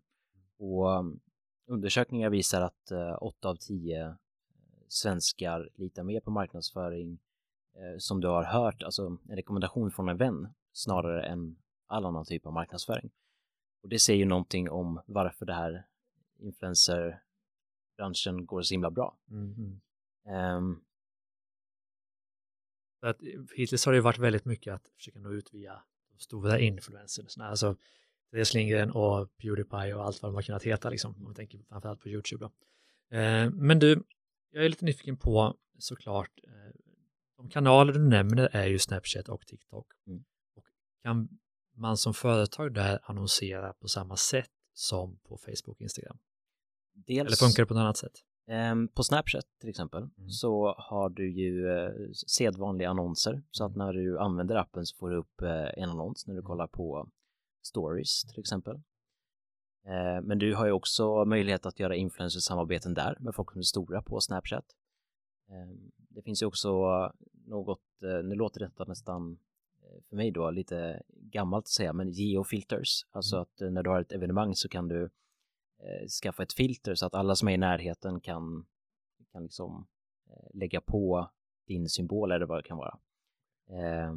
[0.57, 1.19] Och um,
[1.65, 4.13] undersökningar visar att eh, 8 av 10 eh,
[4.88, 7.19] svenskar litar mer på marknadsföring
[7.75, 11.57] eh, som du har hört, alltså en rekommendation från en vän snarare än
[11.88, 13.12] all annan typ av marknadsföring.
[13.82, 15.86] Och det säger ju någonting om varför det här
[16.39, 19.18] influencerbranschen går så himla bra.
[19.32, 19.82] Mm.
[23.00, 23.18] För att
[23.56, 27.76] hittills har det varit väldigt mycket att försöka nå ut via de stora influencerna, alltså
[28.32, 31.60] Therese Lindgren och Pewdiepie och allt vad de har kunnat heta, liksom, om man tänker
[31.70, 32.46] framförallt på YouTube.
[32.46, 32.52] Då.
[33.18, 34.04] Eh, men du,
[34.52, 36.74] jag är lite nyfiken på såklart, eh,
[37.38, 39.88] de kanaler du nämner är ju Snapchat och TikTok.
[40.08, 40.24] Mm.
[40.56, 40.65] Och
[41.04, 41.39] kan
[41.80, 46.18] man som företag där annonsera på samma sätt som på Facebook och Instagram?
[46.94, 48.24] Dels, Eller funkar det på något annat sätt?
[48.72, 50.30] Um, på Snapchat till exempel mm.
[50.30, 53.86] så har du ju uh, sedvanliga annonser så att mm.
[53.86, 56.48] när du använder appen så får du upp uh, en annons när du mm.
[56.48, 57.10] kollar på
[57.62, 58.76] stories till exempel.
[58.76, 63.63] Uh, men du har ju också möjlighet att göra influencer-samarbeten där med folk som är
[63.63, 64.65] stora på Snapchat.
[65.50, 66.70] Um, det finns ju också
[67.46, 69.39] något, nu låter detta nästan
[70.10, 73.41] för mig då lite gammalt att säga, men geofilters, alltså mm.
[73.41, 75.04] att när du har ett evenemang så kan du
[75.80, 78.65] eh, skaffa ett filter så att alla som är i närheten kan,
[79.32, 79.88] kan liksom
[80.30, 81.30] eh, lägga på
[81.67, 82.99] din symbol eller vad det kan vara.
[83.69, 84.13] Eh,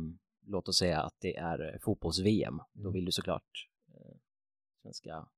[0.47, 2.85] låt oss säga att det är fotbolls-VM, mm.
[2.85, 4.17] då vill du såklart eh,
[4.83, 5.29] Svenska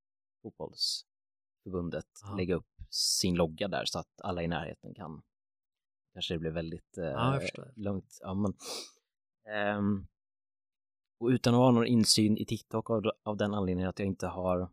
[0.43, 2.37] fotbollsförbundet Aha.
[2.37, 5.23] lägga upp sin logga där så att alla i närheten kan
[6.13, 7.41] kanske det blir väldigt eh, ja,
[7.75, 8.19] lugnt.
[8.21, 8.55] Ja, men,
[9.79, 10.07] um,
[11.19, 14.27] och utan att ha någon insyn i TikTok av, av den anledningen att jag inte
[14.27, 14.69] har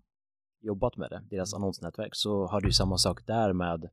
[0.59, 3.83] jobbat med det, deras annonsnätverk, så har du samma sak där med,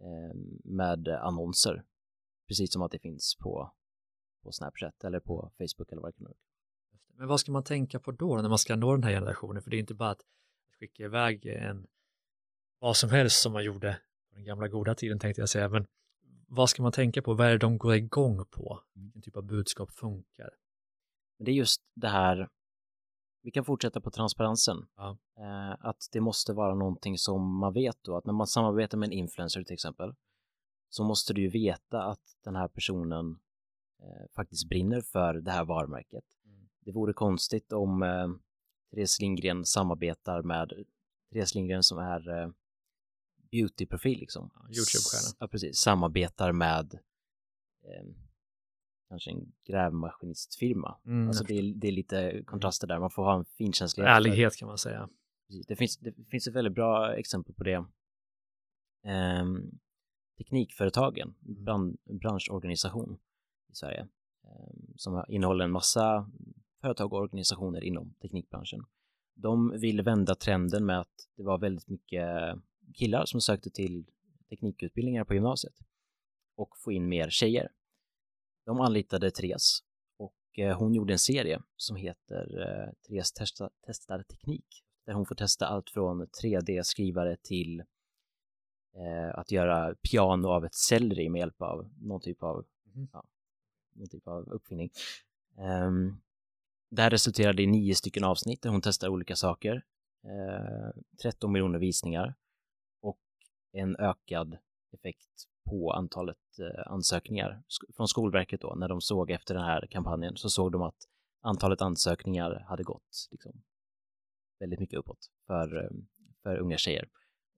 [0.00, 1.84] eh, med annonser.
[2.48, 3.72] Precis som att det finns på,
[4.42, 6.34] på Snapchat eller på Facebook eller vad det kan vara.
[7.16, 9.62] Men vad ska man tänka på då när man ska nå den här generationen?
[9.62, 10.22] För det är inte bara att
[10.78, 11.86] skicka iväg en
[12.78, 15.86] vad som helst som man gjorde på den gamla goda tiden tänkte jag säga, men
[16.48, 17.34] vad ska man tänka på?
[17.34, 18.80] Vad är det de går igång på?
[18.96, 19.04] Mm.
[19.04, 20.50] Vilken typ av budskap funkar?
[21.38, 22.48] Men det är just det här
[23.42, 24.86] vi kan fortsätta på transparensen.
[24.96, 25.18] Ja.
[25.38, 29.06] Eh, att det måste vara någonting som man vet då, att när man samarbetar med
[29.06, 30.14] en influencer till exempel,
[30.88, 33.38] så måste du ju veta att den här personen
[34.02, 36.24] eh, faktiskt brinner för det här varumärket.
[36.44, 36.68] Mm.
[36.80, 38.28] Det vore konstigt om eh,
[38.90, 40.72] Therese Lindgren samarbetar med
[41.32, 42.50] Therese Lindgren som är eh,
[43.50, 44.50] beautyprofil liksom.
[44.54, 45.36] Ja, Youtube-stjärna.
[45.38, 45.78] Ja, precis.
[45.78, 46.94] Samarbetar med
[47.84, 48.06] eh,
[49.08, 50.98] kanske en grävmaskinistfirma.
[51.06, 51.28] Mm.
[51.28, 54.16] Alltså det är, det är lite kontraster där, man får ha en finkänslighet.
[54.16, 55.08] Ärlighet kan man säga.
[55.68, 57.84] Det finns, det finns ett väldigt bra exempel på det.
[59.40, 59.78] Um,
[60.38, 61.64] teknikföretagen, mm.
[61.64, 63.18] brand, branschorganisation
[63.72, 64.08] i Sverige,
[64.44, 66.30] um, som innehåller en massa
[66.80, 68.84] företag och organisationer inom teknikbranschen.
[69.34, 72.58] De vill vända trenden med att det var väldigt mycket
[72.94, 74.06] killar som sökte till
[74.48, 75.74] teknikutbildningar på gymnasiet
[76.56, 77.68] och få in mer tjejer.
[78.68, 79.82] De anlitade Therese
[80.16, 85.26] och eh, hon gjorde en serie som heter eh, Therese testa, testar teknik där hon
[85.26, 87.80] får testa allt från 3D-skrivare till
[88.96, 93.08] eh, att göra piano av ett selleri med hjälp av någon typ av, mm.
[93.12, 93.24] ja,
[93.92, 94.90] någon typ av uppfinning.
[95.56, 96.20] Um,
[96.90, 99.84] det här resulterade i nio stycken avsnitt där hon testar olika saker,
[100.24, 102.34] eh, 13 miljoner visningar
[103.00, 103.20] och
[103.72, 104.58] en ökad
[104.92, 107.62] effekt på antalet eh, ansökningar
[107.96, 110.96] från Skolverket då, när de såg efter den här kampanjen, så såg de att
[111.40, 113.52] antalet ansökningar hade gått liksom,
[114.60, 115.90] väldigt mycket uppåt för, eh,
[116.42, 117.08] för unga tjejer.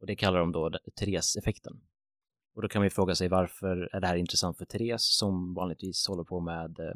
[0.01, 1.81] Och det kallar de då Therese-effekten.
[2.55, 5.55] Och då kan man ju fråga sig varför är det här intressant för Therese som
[5.55, 6.93] vanligtvis håller på med eh,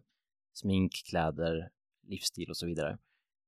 [0.53, 1.71] smink, kläder,
[2.03, 2.99] livsstil och så vidare.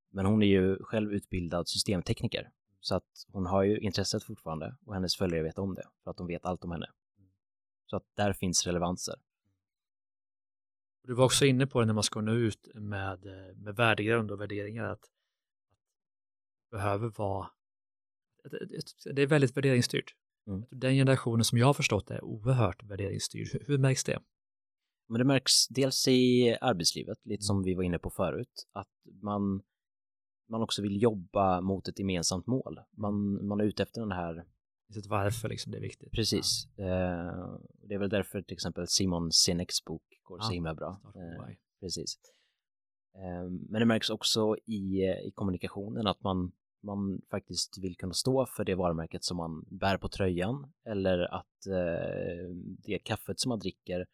[0.09, 4.93] Men hon är ju själv utbildad systemtekniker så att hon har ju intresset fortfarande och
[4.93, 6.87] hennes följare vet om det för att de vet allt om henne.
[7.89, 9.15] Så att där finns relevanser.
[11.03, 14.41] Du var också inne på det när man ska nå ut med, med värdegrund och
[14.41, 15.11] värderingar att,
[16.71, 17.49] behöver vara
[19.15, 20.15] det är väldigt värderingsstyrt.
[20.47, 20.65] Mm.
[20.71, 23.47] Den generationen som jag har förstått är oerhört värderingsstyrd.
[23.53, 24.19] Hur, hur märks det?
[25.09, 29.61] Men det märks dels i arbetslivet, lite som vi var inne på förut, att man,
[30.49, 32.79] man också vill jobba mot ett gemensamt mål.
[32.91, 34.45] Man, man är ute efter den här
[34.87, 36.11] finns ett varför liksom det är viktigt.
[36.11, 36.67] Precis.
[36.75, 36.85] Ja.
[36.85, 41.01] Uh, det är väl därför till exempel Simon Sineks bok går ja, så himla bra.
[41.15, 42.19] Uh, precis.
[43.15, 46.51] Uh, men det märks också i, i kommunikationen att man,
[46.83, 51.45] man faktiskt vill kunna stå för det varumärket som man bär på tröjan eller att
[52.77, 54.05] det kaffet som man dricker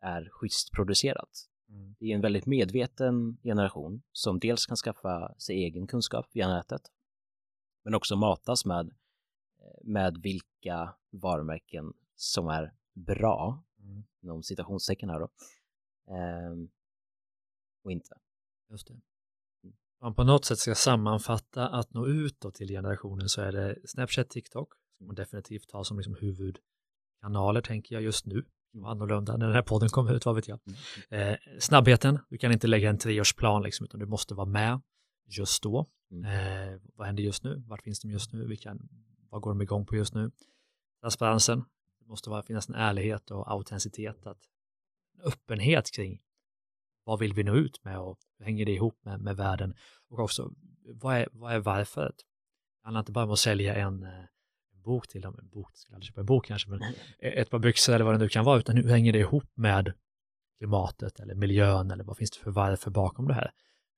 [0.00, 1.30] är schysst producerat.
[1.70, 1.94] Mm.
[1.98, 6.82] Det är en väldigt medveten generation som dels kan skaffa sig egen kunskap via nätet
[7.84, 8.90] men också matas med
[9.82, 14.04] med vilka varumärken som är bra, mm.
[14.22, 15.30] inom citationstecken här då,
[16.14, 16.68] eh,
[17.84, 18.14] och inte.
[18.70, 18.92] Just det.
[18.92, 19.02] Mm.
[20.00, 23.76] Om man på något sätt ska sammanfatta att nå ut till generationen så är det
[23.84, 28.44] Snapchat, TikTok, som man definitivt har som liksom huvudkanaler tänker jag just nu.
[28.84, 30.60] annorlunda när den här podden kommer ut, vad vet jag.
[31.08, 34.80] Eh, snabbheten, du kan inte lägga en treårsplan liksom, utan du måste vara med
[35.26, 35.86] just då.
[36.10, 36.24] Mm.
[36.24, 37.62] Eh, vad händer just nu?
[37.66, 38.46] Vart finns de just nu?
[38.46, 38.76] Vilka,
[39.30, 40.30] vad går de igång på just nu?
[41.00, 41.64] Transparensen,
[42.00, 44.38] det måste vara, finnas en ärlighet och autenticitet, att,
[45.22, 46.20] öppenhet kring
[47.04, 49.74] vad vill vi nå ut med och hur hänger det ihop med, med världen?
[50.08, 50.52] Och också,
[50.94, 52.16] vad är, vad är varföret?
[52.16, 54.24] Det handlar inte bara om att sälja en, eh,
[54.74, 56.82] en bok till dem, en bok, jag ska aldrig köpa en bok kanske, men
[57.18, 59.92] ett par byxor eller vad det nu kan vara, utan hur hänger det ihop med
[60.58, 63.52] klimatet eller miljön eller vad finns det för varför bakom det här?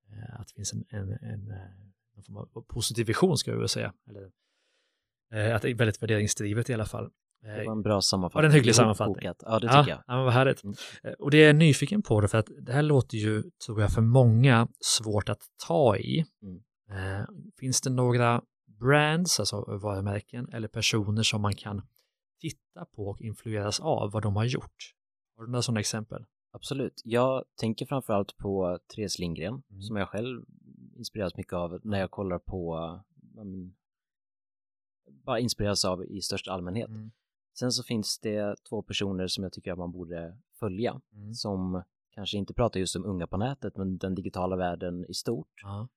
[0.09, 3.59] Eh, att det finns en, en, en, eh, en form av positiv vision ska vi
[3.59, 4.31] väl säga, eller
[5.31, 7.11] att det är väldigt värderingsdrivet i alla fall.
[7.43, 8.39] Det var en bra sammanfattning.
[8.39, 9.33] Var det en hygglig sammanfattning?
[9.41, 10.03] Ja, det tycker ja, jag.
[10.07, 10.65] Ja, men vad härligt.
[10.65, 10.75] Mm.
[11.19, 13.93] Och det är jag nyfiken på det för att det här låter ju, tror jag,
[13.93, 16.25] för många svårt att ta i.
[16.43, 17.21] Mm.
[17.21, 17.27] Eh,
[17.61, 18.43] finns det några
[18.81, 21.83] brands, alltså varumärken eller personer som man kan
[22.41, 24.95] titta på och influeras av vad de har gjort?
[25.37, 26.25] Har du några sådana exempel?
[26.53, 27.03] Absolut.
[27.05, 29.83] Jag tänker framförallt på Therese Lindgren Mm.
[29.83, 30.45] som jag själv
[30.97, 32.77] inspireras mycket av när jag kollar på
[35.11, 36.89] bara inspireras av i största allmänhet.
[36.89, 37.11] Mm.
[37.59, 41.35] Sen så finns det två personer som jag tycker att man borde följa Mm.
[41.35, 45.61] som kanske inte pratar just om unga på nätet men den digitala världen i stort
[45.63, 45.89] Ja.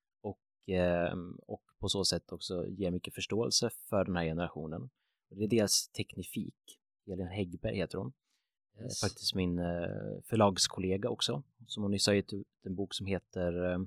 [0.66, 4.82] ehm, och på så sätt också ger mycket förståelse för den här generationen.
[5.30, 8.12] Och Det är dels Teknifik, Elin Häggberg heter hon.
[8.78, 9.00] Eh, Yes.
[9.00, 13.72] Faktiskt min eh, förlagskollega också, som hon nyss har gett ut en bok som heter
[13.72, 13.78] eh,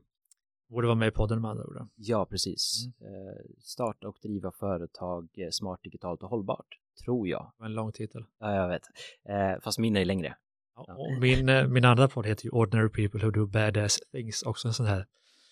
[0.68, 1.88] Borde vara med i podden med andra ord.
[1.96, 2.88] Ja, precis.
[3.02, 6.68] Eh, Starta och driva företag eh, smart, digitalt och hållbart,
[7.04, 7.52] tror jag.
[7.60, 8.26] En lång titel.
[8.40, 8.84] Ja, jag vet.
[9.30, 10.36] Eh, Fast min är längre.
[10.76, 10.94] Ja, Ja.
[10.96, 14.68] och min, eh, min andra podd heter ju Ordinary People Who Do Badass Things, också
[14.68, 15.06] en sån här.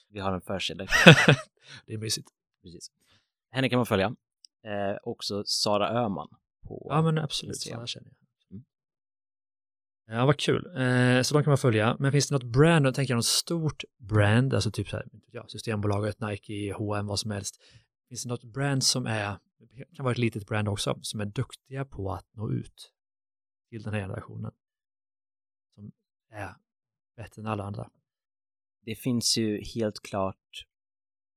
[0.10, 0.86] Vi har en försida.
[1.86, 2.30] det är mysigt.
[2.64, 2.92] precis.
[3.50, 4.16] Henne kan man följa.
[4.64, 6.28] Eh, också Sara Öhman
[6.68, 7.58] på Ja, men absolut.
[7.58, 8.16] Sådana känner jag.
[10.08, 10.66] Ja, vad kul.
[10.66, 11.96] Eh, så de kan man följa.
[12.00, 15.46] Men finns det något brand, jag tänker något stort brand, alltså typ så här, ja,
[15.48, 17.62] Systembolaget, Nike, H&M, vad som helst.
[18.10, 19.38] Finns det något brand som är,
[19.96, 22.92] kan vara ett litet brand också, som är duktiga på att nå ut
[23.70, 24.52] till den här generationen?
[25.76, 25.92] Som
[26.32, 26.56] är
[27.18, 27.90] bättre än alla andra.
[28.86, 30.66] Det finns ju helt klart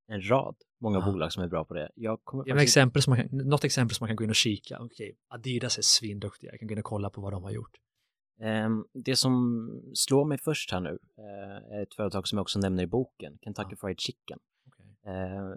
[0.09, 1.05] en rad många Ja.
[1.13, 1.91] bolag som är bra på det.
[1.95, 4.31] Jag kommer mig faktiskt- exempel som man kan, något exempel som man kan gå in
[4.31, 4.79] och kika.
[4.81, 7.77] Okej, Adidas är svinduktiga, jag kan gå in och kolla på vad de har gjort.
[8.41, 12.59] Ehm, Det som slår mig först här nu eh, är ett företag som jag också
[12.59, 14.39] nämner i boken, Kentucky Fried Chicken.
[14.67, 14.97] Okej.
[15.13, 15.51] Eh,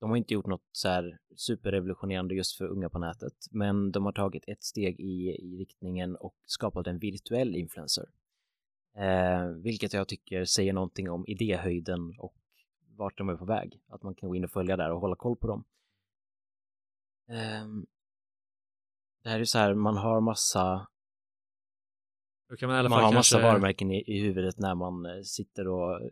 [0.00, 4.04] De har inte gjort något så här superrevolutionerande just för unga på nätet, men de
[4.04, 8.04] har tagit ett steg i, i riktningen och skapat en virtuell influencer.
[8.96, 12.34] Eh, vilket jag tycker säger någonting om idéhöjden och
[12.96, 13.80] vart de är på väg.
[13.88, 15.64] Att man kan gå in och följa där och hålla koll på dem.
[17.28, 17.86] Ehm,
[19.22, 20.88] det här är så här, man har massa
[22.48, 25.06] Då kan man i alla man fall har massa varumärken i, i huvudet när man
[25.06, 26.08] eh, sitter och eh,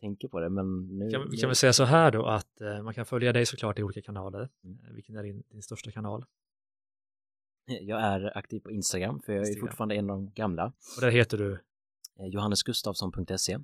[0.00, 1.10] tänker på det, men nu...
[1.10, 3.82] Kan, kan vi säga så här då att eh, man kan följa dig såklart i
[3.82, 4.48] olika kanaler.
[4.64, 4.94] Mm.
[4.94, 6.24] Vilken är din, din största kanal?
[7.66, 9.68] Jag är aktiv på Instagram, för jag är Instagram.
[9.68, 10.72] fortfarande en av de gamla.
[10.96, 11.58] Och där heter du,
[12.18, 13.58] Johannesgustafsson.se.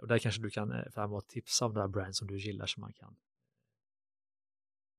[0.00, 2.92] och där kanske du kan framåt tipsa om några brands som du gillar som man
[2.92, 3.16] kan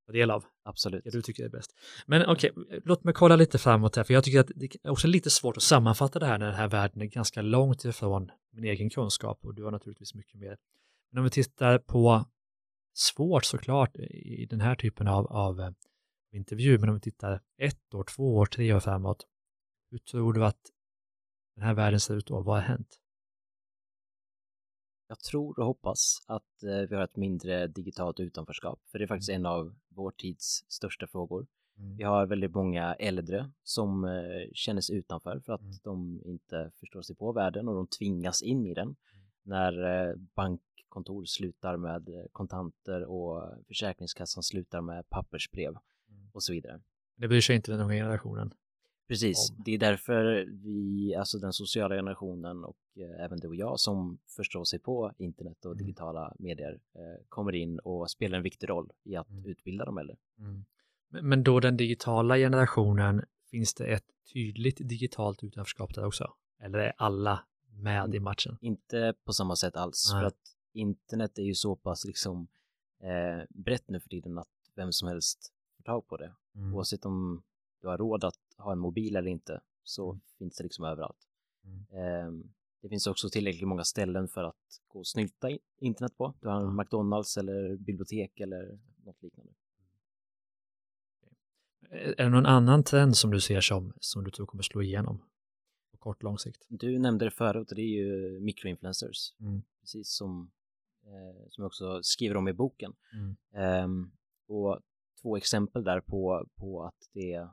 [0.06, 0.46] ta del av.
[0.64, 1.04] Absolut.
[1.04, 1.72] Det du tycker är bäst.
[2.06, 2.52] Men okej,
[2.86, 5.58] låt mig kolla lite framåt här, för jag tycker att det är också lite svårt
[5.58, 9.40] att sammanfatta det här när den här världen är ganska långt ifrån min egen kunskap
[9.46, 10.58] och du har naturligtvis mycket mer.
[11.12, 12.26] Men om vi tittar på
[12.94, 15.70] svårt såklart i den här typen av, av eh,
[16.32, 19.28] intervju, men om vi tittar ett år, två år, tre år framåt,
[19.92, 20.62] hur tror du att
[21.56, 22.42] den här världen ser ut då?
[22.42, 23.00] Vad har hänt?
[25.08, 29.08] Jag tror och hoppas att eh, vi har ett mindre digitalt utanförskap, för det är
[29.08, 31.48] faktiskt en av vår tids största frågor.
[31.98, 35.74] Vi har väldigt många äldre som eh, känner sig utanför för att Mm.
[35.84, 38.96] de inte förstår sig på världen och de tvingas in i den.
[39.44, 45.70] När eh, bankkontor slutar med kontanter och Försäkringskassan slutar med pappersbrev
[46.10, 46.30] Mm.
[46.34, 46.82] och så vidare.
[47.16, 48.54] Det bryr sig inte den unga generationen.
[49.08, 49.64] Precis, Om.
[49.66, 54.18] det är därför vi, alltså den sociala generationen och eh, även du och jag som
[54.36, 55.86] förstår sig på internet och Mm.
[55.86, 59.46] digitala medier eh, kommer in och spelar en viktig roll i att Mm.
[59.46, 60.16] utbilda de äldre.
[60.36, 60.66] Men,
[61.30, 66.34] men då den digitala generationen, finns det ett tydligt digitalt utanförskap där också?
[66.60, 67.40] Eller är alla
[67.72, 68.58] med i matchen?
[68.62, 70.22] Inte på samma sätt alls, Nej.
[70.22, 70.40] för att
[70.74, 72.48] internet är ju så pass liksom
[73.04, 76.34] eh, brett nu för tiden att vem som helst får tag på det.
[76.56, 76.76] Mm.
[76.76, 77.44] Oavsett om
[77.82, 80.22] du har råd att ha en mobil eller inte så Mm.
[80.38, 81.28] finns det liksom överallt.
[81.66, 81.86] Mm.
[82.04, 85.50] Ehm, det finns också tillräckligt många ställen för att gå och snylta
[85.80, 86.34] internet på.
[86.42, 86.72] Du har Ja.
[86.72, 89.54] McDonalds eller bibliotek eller något liknande.
[91.90, 95.22] Är det någon annan trend som du ser som, som du tror kommer slå igenom?
[95.94, 96.66] Och kort lång sikt.
[96.70, 99.34] Du nämnde det förut och det är ju mikroinfluencers.
[99.40, 99.62] Mm.
[99.80, 100.52] Precis som,
[101.06, 102.94] eh, som jag också skriver om i boken.
[103.14, 103.36] Mm.
[103.54, 104.12] Ehm,
[104.48, 104.80] och
[105.22, 107.48] två exempel där på, på att det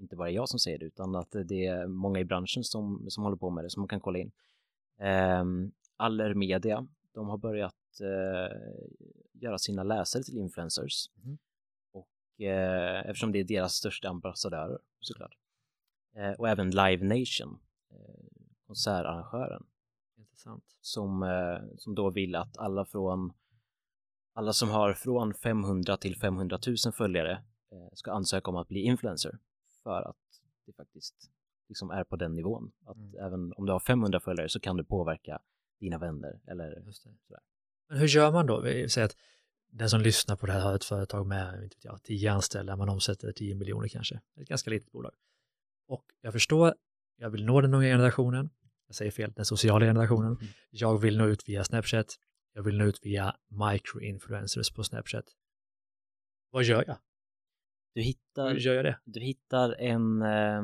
[0.00, 3.24] inte bara jag som säger det utan att det är många i branschen som, som
[3.24, 4.32] håller på med det som man kan kolla in.
[5.40, 8.58] Um, Aller Media, de har börjat uh,
[9.32, 11.38] göra sina läsare till influencers Mhm.
[11.92, 12.08] och
[12.40, 15.34] uh, eftersom det är deras största ambassadörer såklart.
[16.16, 17.60] Uh, och även Live Nation,
[17.92, 19.66] uh, konsertarrangören
[20.18, 20.64] Intressant.
[20.80, 21.24] som,
[21.78, 23.32] som då vill att alla från
[24.32, 27.42] alla som har från 500 till 500 000 följare
[27.92, 29.38] ska ansöka om att bli influencer
[29.82, 30.16] för att
[30.66, 31.14] det faktiskt
[31.68, 32.72] liksom är på den nivån.
[32.86, 33.14] Att Mm.
[33.26, 35.38] även om du har 500 följare så kan du påverka
[35.80, 37.10] dina vänner eller Just det.
[37.26, 37.42] sådär.
[37.88, 38.60] Men hur gör man då?
[38.60, 39.16] Vi säger att
[39.72, 42.88] den som lyssnar på det här har ett företag med inte jag, 10 anställda, man
[42.88, 44.20] omsätter 10 miljoner kanske.
[44.40, 45.12] Ett ganska litet bolag.
[45.88, 46.74] Och jag förstår,
[47.16, 48.50] jag vill nå den unga generationen,
[48.86, 50.32] jag säger fel, den sociala generationen.
[50.32, 50.46] Mm.
[50.70, 52.06] Jag vill nå ut via Snapchat,
[52.52, 55.24] jag vill nå ut via microinfluencers på Snapchat.
[56.50, 56.96] Vad gör jag?
[57.94, 58.98] Du Hur hittar, gör jag det?
[59.04, 60.62] du hittar en, eh,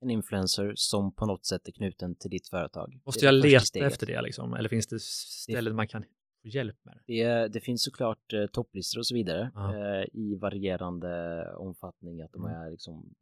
[0.00, 3.00] en influencer som på något sätt är knuten till ditt företag.
[3.06, 4.54] Måste jag leta efter det liksom?
[4.54, 6.08] Eller finns det ställen man kan få
[6.48, 7.48] hjälp med det?
[7.48, 9.76] Det, finns såklart eh, topplistor och så vidare Ja.
[9.76, 12.60] eh, i varierande omfattning att de Mm.
[12.62, 13.14] är liksom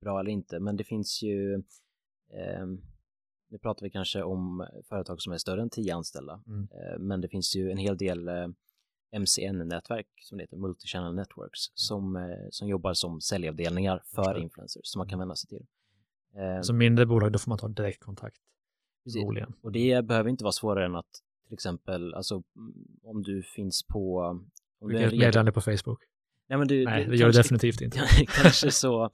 [0.00, 0.60] bra eller inte.
[0.60, 1.62] Men det finns ju,
[3.50, 6.68] nu pratar vi kanske om företag som är större än 10 anställda, Mm.
[7.08, 8.28] men det finns ju en hel del
[9.12, 14.98] MCN-nätverk som det heter, Multichannel Networks, som, eh, som jobbar som säljavdelningar för influencers som
[14.98, 15.66] man kan vända sig till.
[16.36, 18.36] Eh, Som mindre bolag, då får man ta direktkontakt.
[19.04, 19.24] Precis.
[19.62, 21.10] Och det behöver inte vara svårare än att
[21.44, 24.18] till exempel, alltså mm, om du finns på
[24.80, 25.98] om du är ett meddelande på Facebook.
[26.48, 27.98] Nej, men du, Nej, du det gör kanske- definitivt inte.
[28.42, 29.04] kanske så,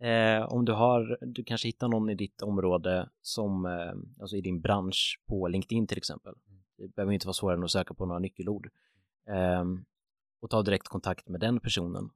[0.00, 4.40] eh, om du har, du kanske hittar någon i ditt område som, eh, alltså i
[4.40, 6.34] din bransch på LinkedIn till exempel.
[6.78, 8.68] Det behöver inte vara svårare än att söka på några nyckelord.
[9.28, 9.64] Eh,
[10.40, 12.10] och ta direkt kontakt med den personen.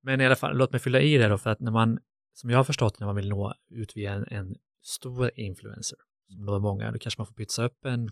[0.00, 1.98] Men i alla fall, låt mig fylla i det då, för att när man,
[2.32, 5.98] som jag har förstått, när man vill nå ut via en, en stor influencer,
[6.28, 8.10] som når många, då kanske man får pytsa upp en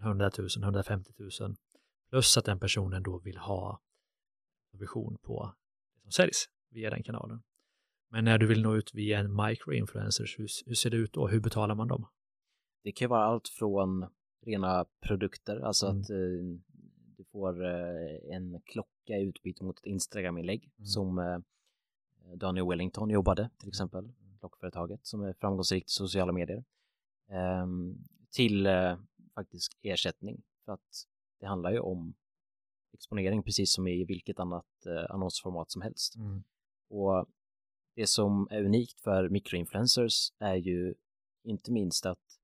[0.00, 1.56] 100 000, 150 000,
[2.10, 3.80] plus att den personen då vill ha
[4.72, 5.54] vision på
[5.94, 7.42] det som säljs via den kanalen.
[8.10, 11.28] Men när du vill nå ut via en microinfluencers, hur, hur ser det ut då?
[11.28, 12.06] Hur betalar man dem?
[12.82, 14.06] Det kan vara allt från
[14.46, 16.00] rena produkter, alltså Mm.
[16.00, 16.16] att eh,
[17.36, 20.86] får eh, en klocka i utbyte mot ett Instagram-inlägg Mm.
[20.86, 21.38] som eh,
[22.36, 26.64] Daniel Wellington jobbade till exempel, klockföretaget som är framgångsrikt i sociala medier,
[27.28, 27.96] ehm,
[28.30, 28.98] till eh,
[29.34, 31.06] faktisk ersättning för att
[31.40, 32.14] det handlar ju om
[32.92, 36.14] exponering precis som i vilket annat annonsformat som helst.
[36.88, 37.26] Och
[37.94, 40.94] det som är unikt för mikroinfluencers är ju
[41.44, 42.38] inte minst att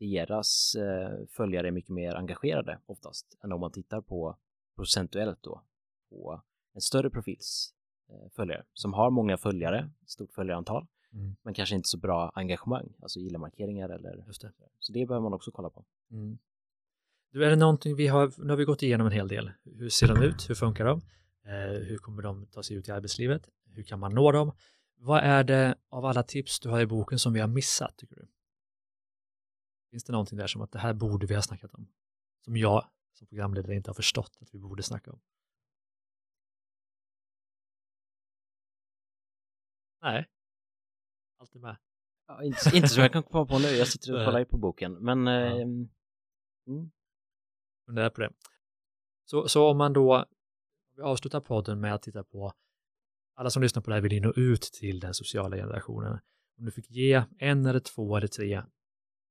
[0.00, 4.36] deras eh, följare är mycket mer engagerade oftast än om man tittar på
[4.76, 5.62] procentuellt då
[6.10, 6.42] på
[6.74, 7.74] en större profils
[8.10, 11.36] eh, följare som har många följare, stort följarantal, Mm.
[11.42, 14.52] men kanske inte så bra engagemang, alltså gillarmarkeringar eller Just det.
[14.78, 15.84] så det behöver man också kolla på.
[16.10, 16.38] Mm.
[17.32, 19.50] Du, är det någonting vi har, nu har vi gått igenom en hel del.
[19.64, 20.50] Hur ser de ut?
[20.50, 21.00] Hur funkar de?
[21.44, 23.48] Eh, hur kommer de ta sig ut i arbetslivet?
[23.74, 24.52] Hur kan man nå dem?
[24.96, 28.16] Vad är det av alla tips du har i boken som vi har missat, tycker
[28.16, 28.26] du?
[29.90, 31.88] Finns det någonting där som att det här borde vi ha snackat om?
[32.44, 35.20] Som jag som programledare inte har förstått att vi borde snacka om?
[40.02, 40.28] Nej.
[41.38, 41.76] Allt är med.
[42.26, 44.92] Ja, inte, inte så jag kan komma på nu, jag sitter och kollar på boken,
[44.92, 45.46] men Ja.
[45.46, 45.62] eh,
[46.66, 46.90] mm,
[47.86, 48.32] fundera på det.
[49.24, 50.24] Så, så om man då
[50.96, 52.52] vi avslutar podden med att titta på
[53.34, 56.18] alla som lyssnar på det här vill ju nå ut till den sociala generationen.
[56.58, 58.62] Om du fick ge en eller två eller tre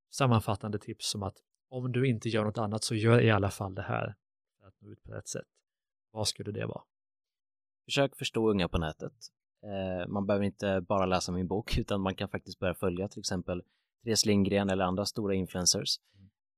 [0.09, 1.37] sammanfattande tips som att
[1.69, 4.15] om du inte gör något annat så gör i alla fall det här
[4.59, 5.47] för att nå ut på rätt sätt.
[6.11, 6.81] Vad skulle det vara?
[7.89, 9.13] försök förstå unga på nätet.
[9.63, 13.19] Eh, man behöver inte bara läsa min bok utan man kan faktiskt börja följa till
[13.19, 13.63] exempel
[14.03, 15.99] Therese Lindgren eller andra stora influencers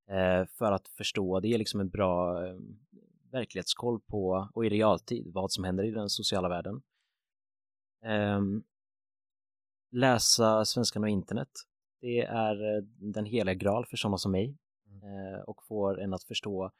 [0.10, 2.56] eh, för att förstå, det är liksom en bra eh,
[3.32, 6.82] verklighetskoll på och i realtid vad som händer i den sociala världen.
[8.04, 8.64] Ehm,
[9.92, 11.52] läsa Svenskan och internet.
[12.02, 14.58] Det är eh, den heliga graal för sådana som mig
[15.04, 16.72] eh, och får en att förstå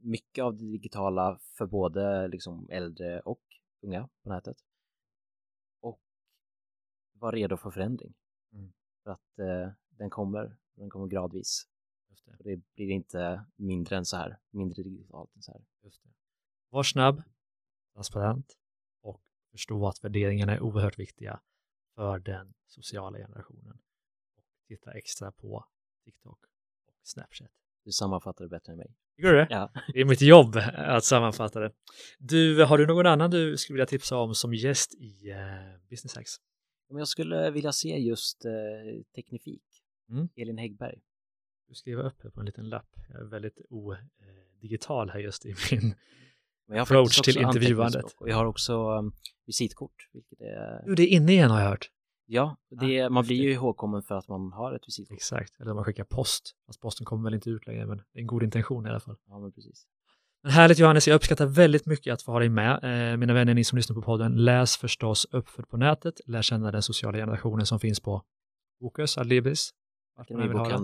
[0.00, 3.42] mycket av det digitala för både liksom äldre och
[3.80, 4.56] unga på nätet.
[5.80, 6.00] Och
[7.12, 8.14] var redo för förändring.
[8.52, 8.72] Mm.
[9.02, 11.68] För att eh, den kommer, den kommer gradvis.
[12.10, 12.36] Just det.
[12.44, 15.64] Det blir inte mindre än så här, mindre digitalt än så här.
[15.82, 16.08] Just det.
[16.70, 17.22] Var snabb,
[17.92, 18.58] transparent
[19.00, 21.40] och förstå att värderingarna är oerhört viktiga
[21.94, 23.78] för den sociala generationen.
[24.68, 25.64] Titta extra på
[26.04, 26.38] TikTok
[26.86, 27.50] och Snapchat.
[27.84, 28.94] Du sammanfattar det bättre än mig.
[29.16, 29.46] Tycker du det?
[29.50, 29.72] Ja.
[29.92, 31.72] Det är mitt jobb att sammanfatta det.
[32.18, 36.14] Du, har du någon annan du skulle vilja tipsa om som gäst i uh, Business
[36.14, 36.32] Hacks?
[36.88, 38.52] Jag skulle vilja se just eh,
[39.14, 39.62] Teknifik.
[40.10, 40.28] Mm.
[40.36, 41.00] Elin Häggberg.
[41.68, 42.88] Du skriver upp här på en liten lapp.
[43.08, 45.94] Jag är väldigt odigital här just i min
[46.66, 48.04] Men jag approach till intervjuandet.
[48.16, 49.12] Och jag har också um,
[49.46, 50.82] visitkort, vilket är...
[50.86, 51.90] Du, det är inne igen har jag hört.
[52.26, 55.16] Ja, det, Ah, man blir ju ihågkommen för att man har ett visitkort.
[55.16, 56.56] Exakt, eller man skickar post.
[56.66, 59.00] Fast posten kommer väl inte ut längre, men det är en god intention i alla
[59.00, 59.16] fall.
[59.26, 59.86] Ja, men precis.
[60.42, 63.12] Men härligt Johannes, jag uppskattar väldigt mycket att få ha dig med.
[63.12, 66.70] Eh, mina vänner, ni som lyssnar på podden, läs förstås Uppfödd på nätet, lär känna
[66.72, 68.22] den sociala generationen som finns på
[68.80, 69.70] Bokus, Adlibris.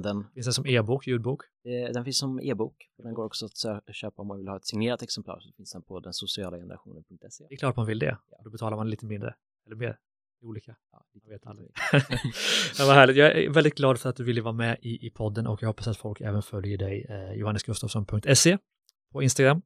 [0.02, 0.24] Den.
[0.34, 1.42] Finns den som e-bok, ljudbok?
[1.64, 2.76] Eh, Den finns som e-bok.
[2.98, 5.40] Den går också att köpa om man vill ha ett signerat exemplar.
[5.40, 7.44] Så finns den på den sociala generationen.se.
[7.48, 8.18] Det är klart man vill det.
[8.44, 9.34] Då betalar man lite mindre,
[9.66, 9.98] eller mer.
[10.42, 10.76] Olika.
[10.92, 11.70] Ja, lite Jag vet aldrig.
[12.78, 13.16] ja, vad härligt.
[13.16, 15.66] Jag är väldigt glad för att du ville vara med i, i podden och jag
[15.66, 18.58] hoppas att folk även följer dig, eh, johannesgustafsson.se
[19.12, 19.62] på Instagram.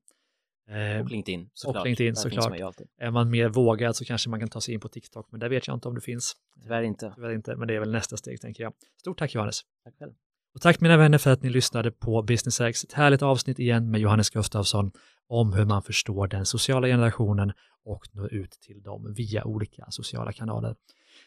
[0.68, 1.84] Eh, Och LinkedIn såklart.
[1.84, 2.80] LinkedIn, Där såklart.
[2.98, 5.48] Är man mer vågad så kanske man kan ta sig in på TikTok, men där
[5.48, 6.36] vet jag inte om det finns.
[6.62, 7.12] Tyvärr inte.
[7.14, 8.72] Tyvärr inte, men det är väl nästa steg tänker jag.
[9.00, 9.60] Stort tack Johannes.
[9.84, 10.12] Tack själv.
[10.56, 12.84] Och tack mina vänner för att ni lyssnade på Business X.
[12.84, 14.90] Ett härligt avsnitt igen med Johannes Gustafsson
[15.28, 17.52] om hur man förstår den sociala generationen
[17.84, 20.74] och når ut till dem via olika sociala kanaler.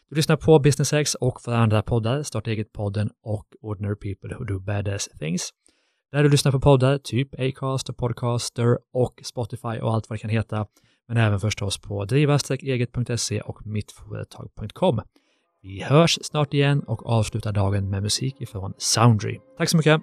[0.08, 4.44] Du lyssnar på Business X och för andra poddar, Starta eget-podden och Ordinary People Who
[4.44, 5.50] Do Badass Things.
[6.12, 10.20] Där du lyssnar på poddar, typ Acast och Podcaster och Spotify och allt vad det
[10.20, 10.66] kan heta,
[11.08, 15.00] men även förstås på driva-eget.se och mittföretag.com.
[15.62, 19.38] Vi hörs snart igen och avslutar dagen med musik ifrån Soundry.
[19.58, 20.00] Tack så mycket!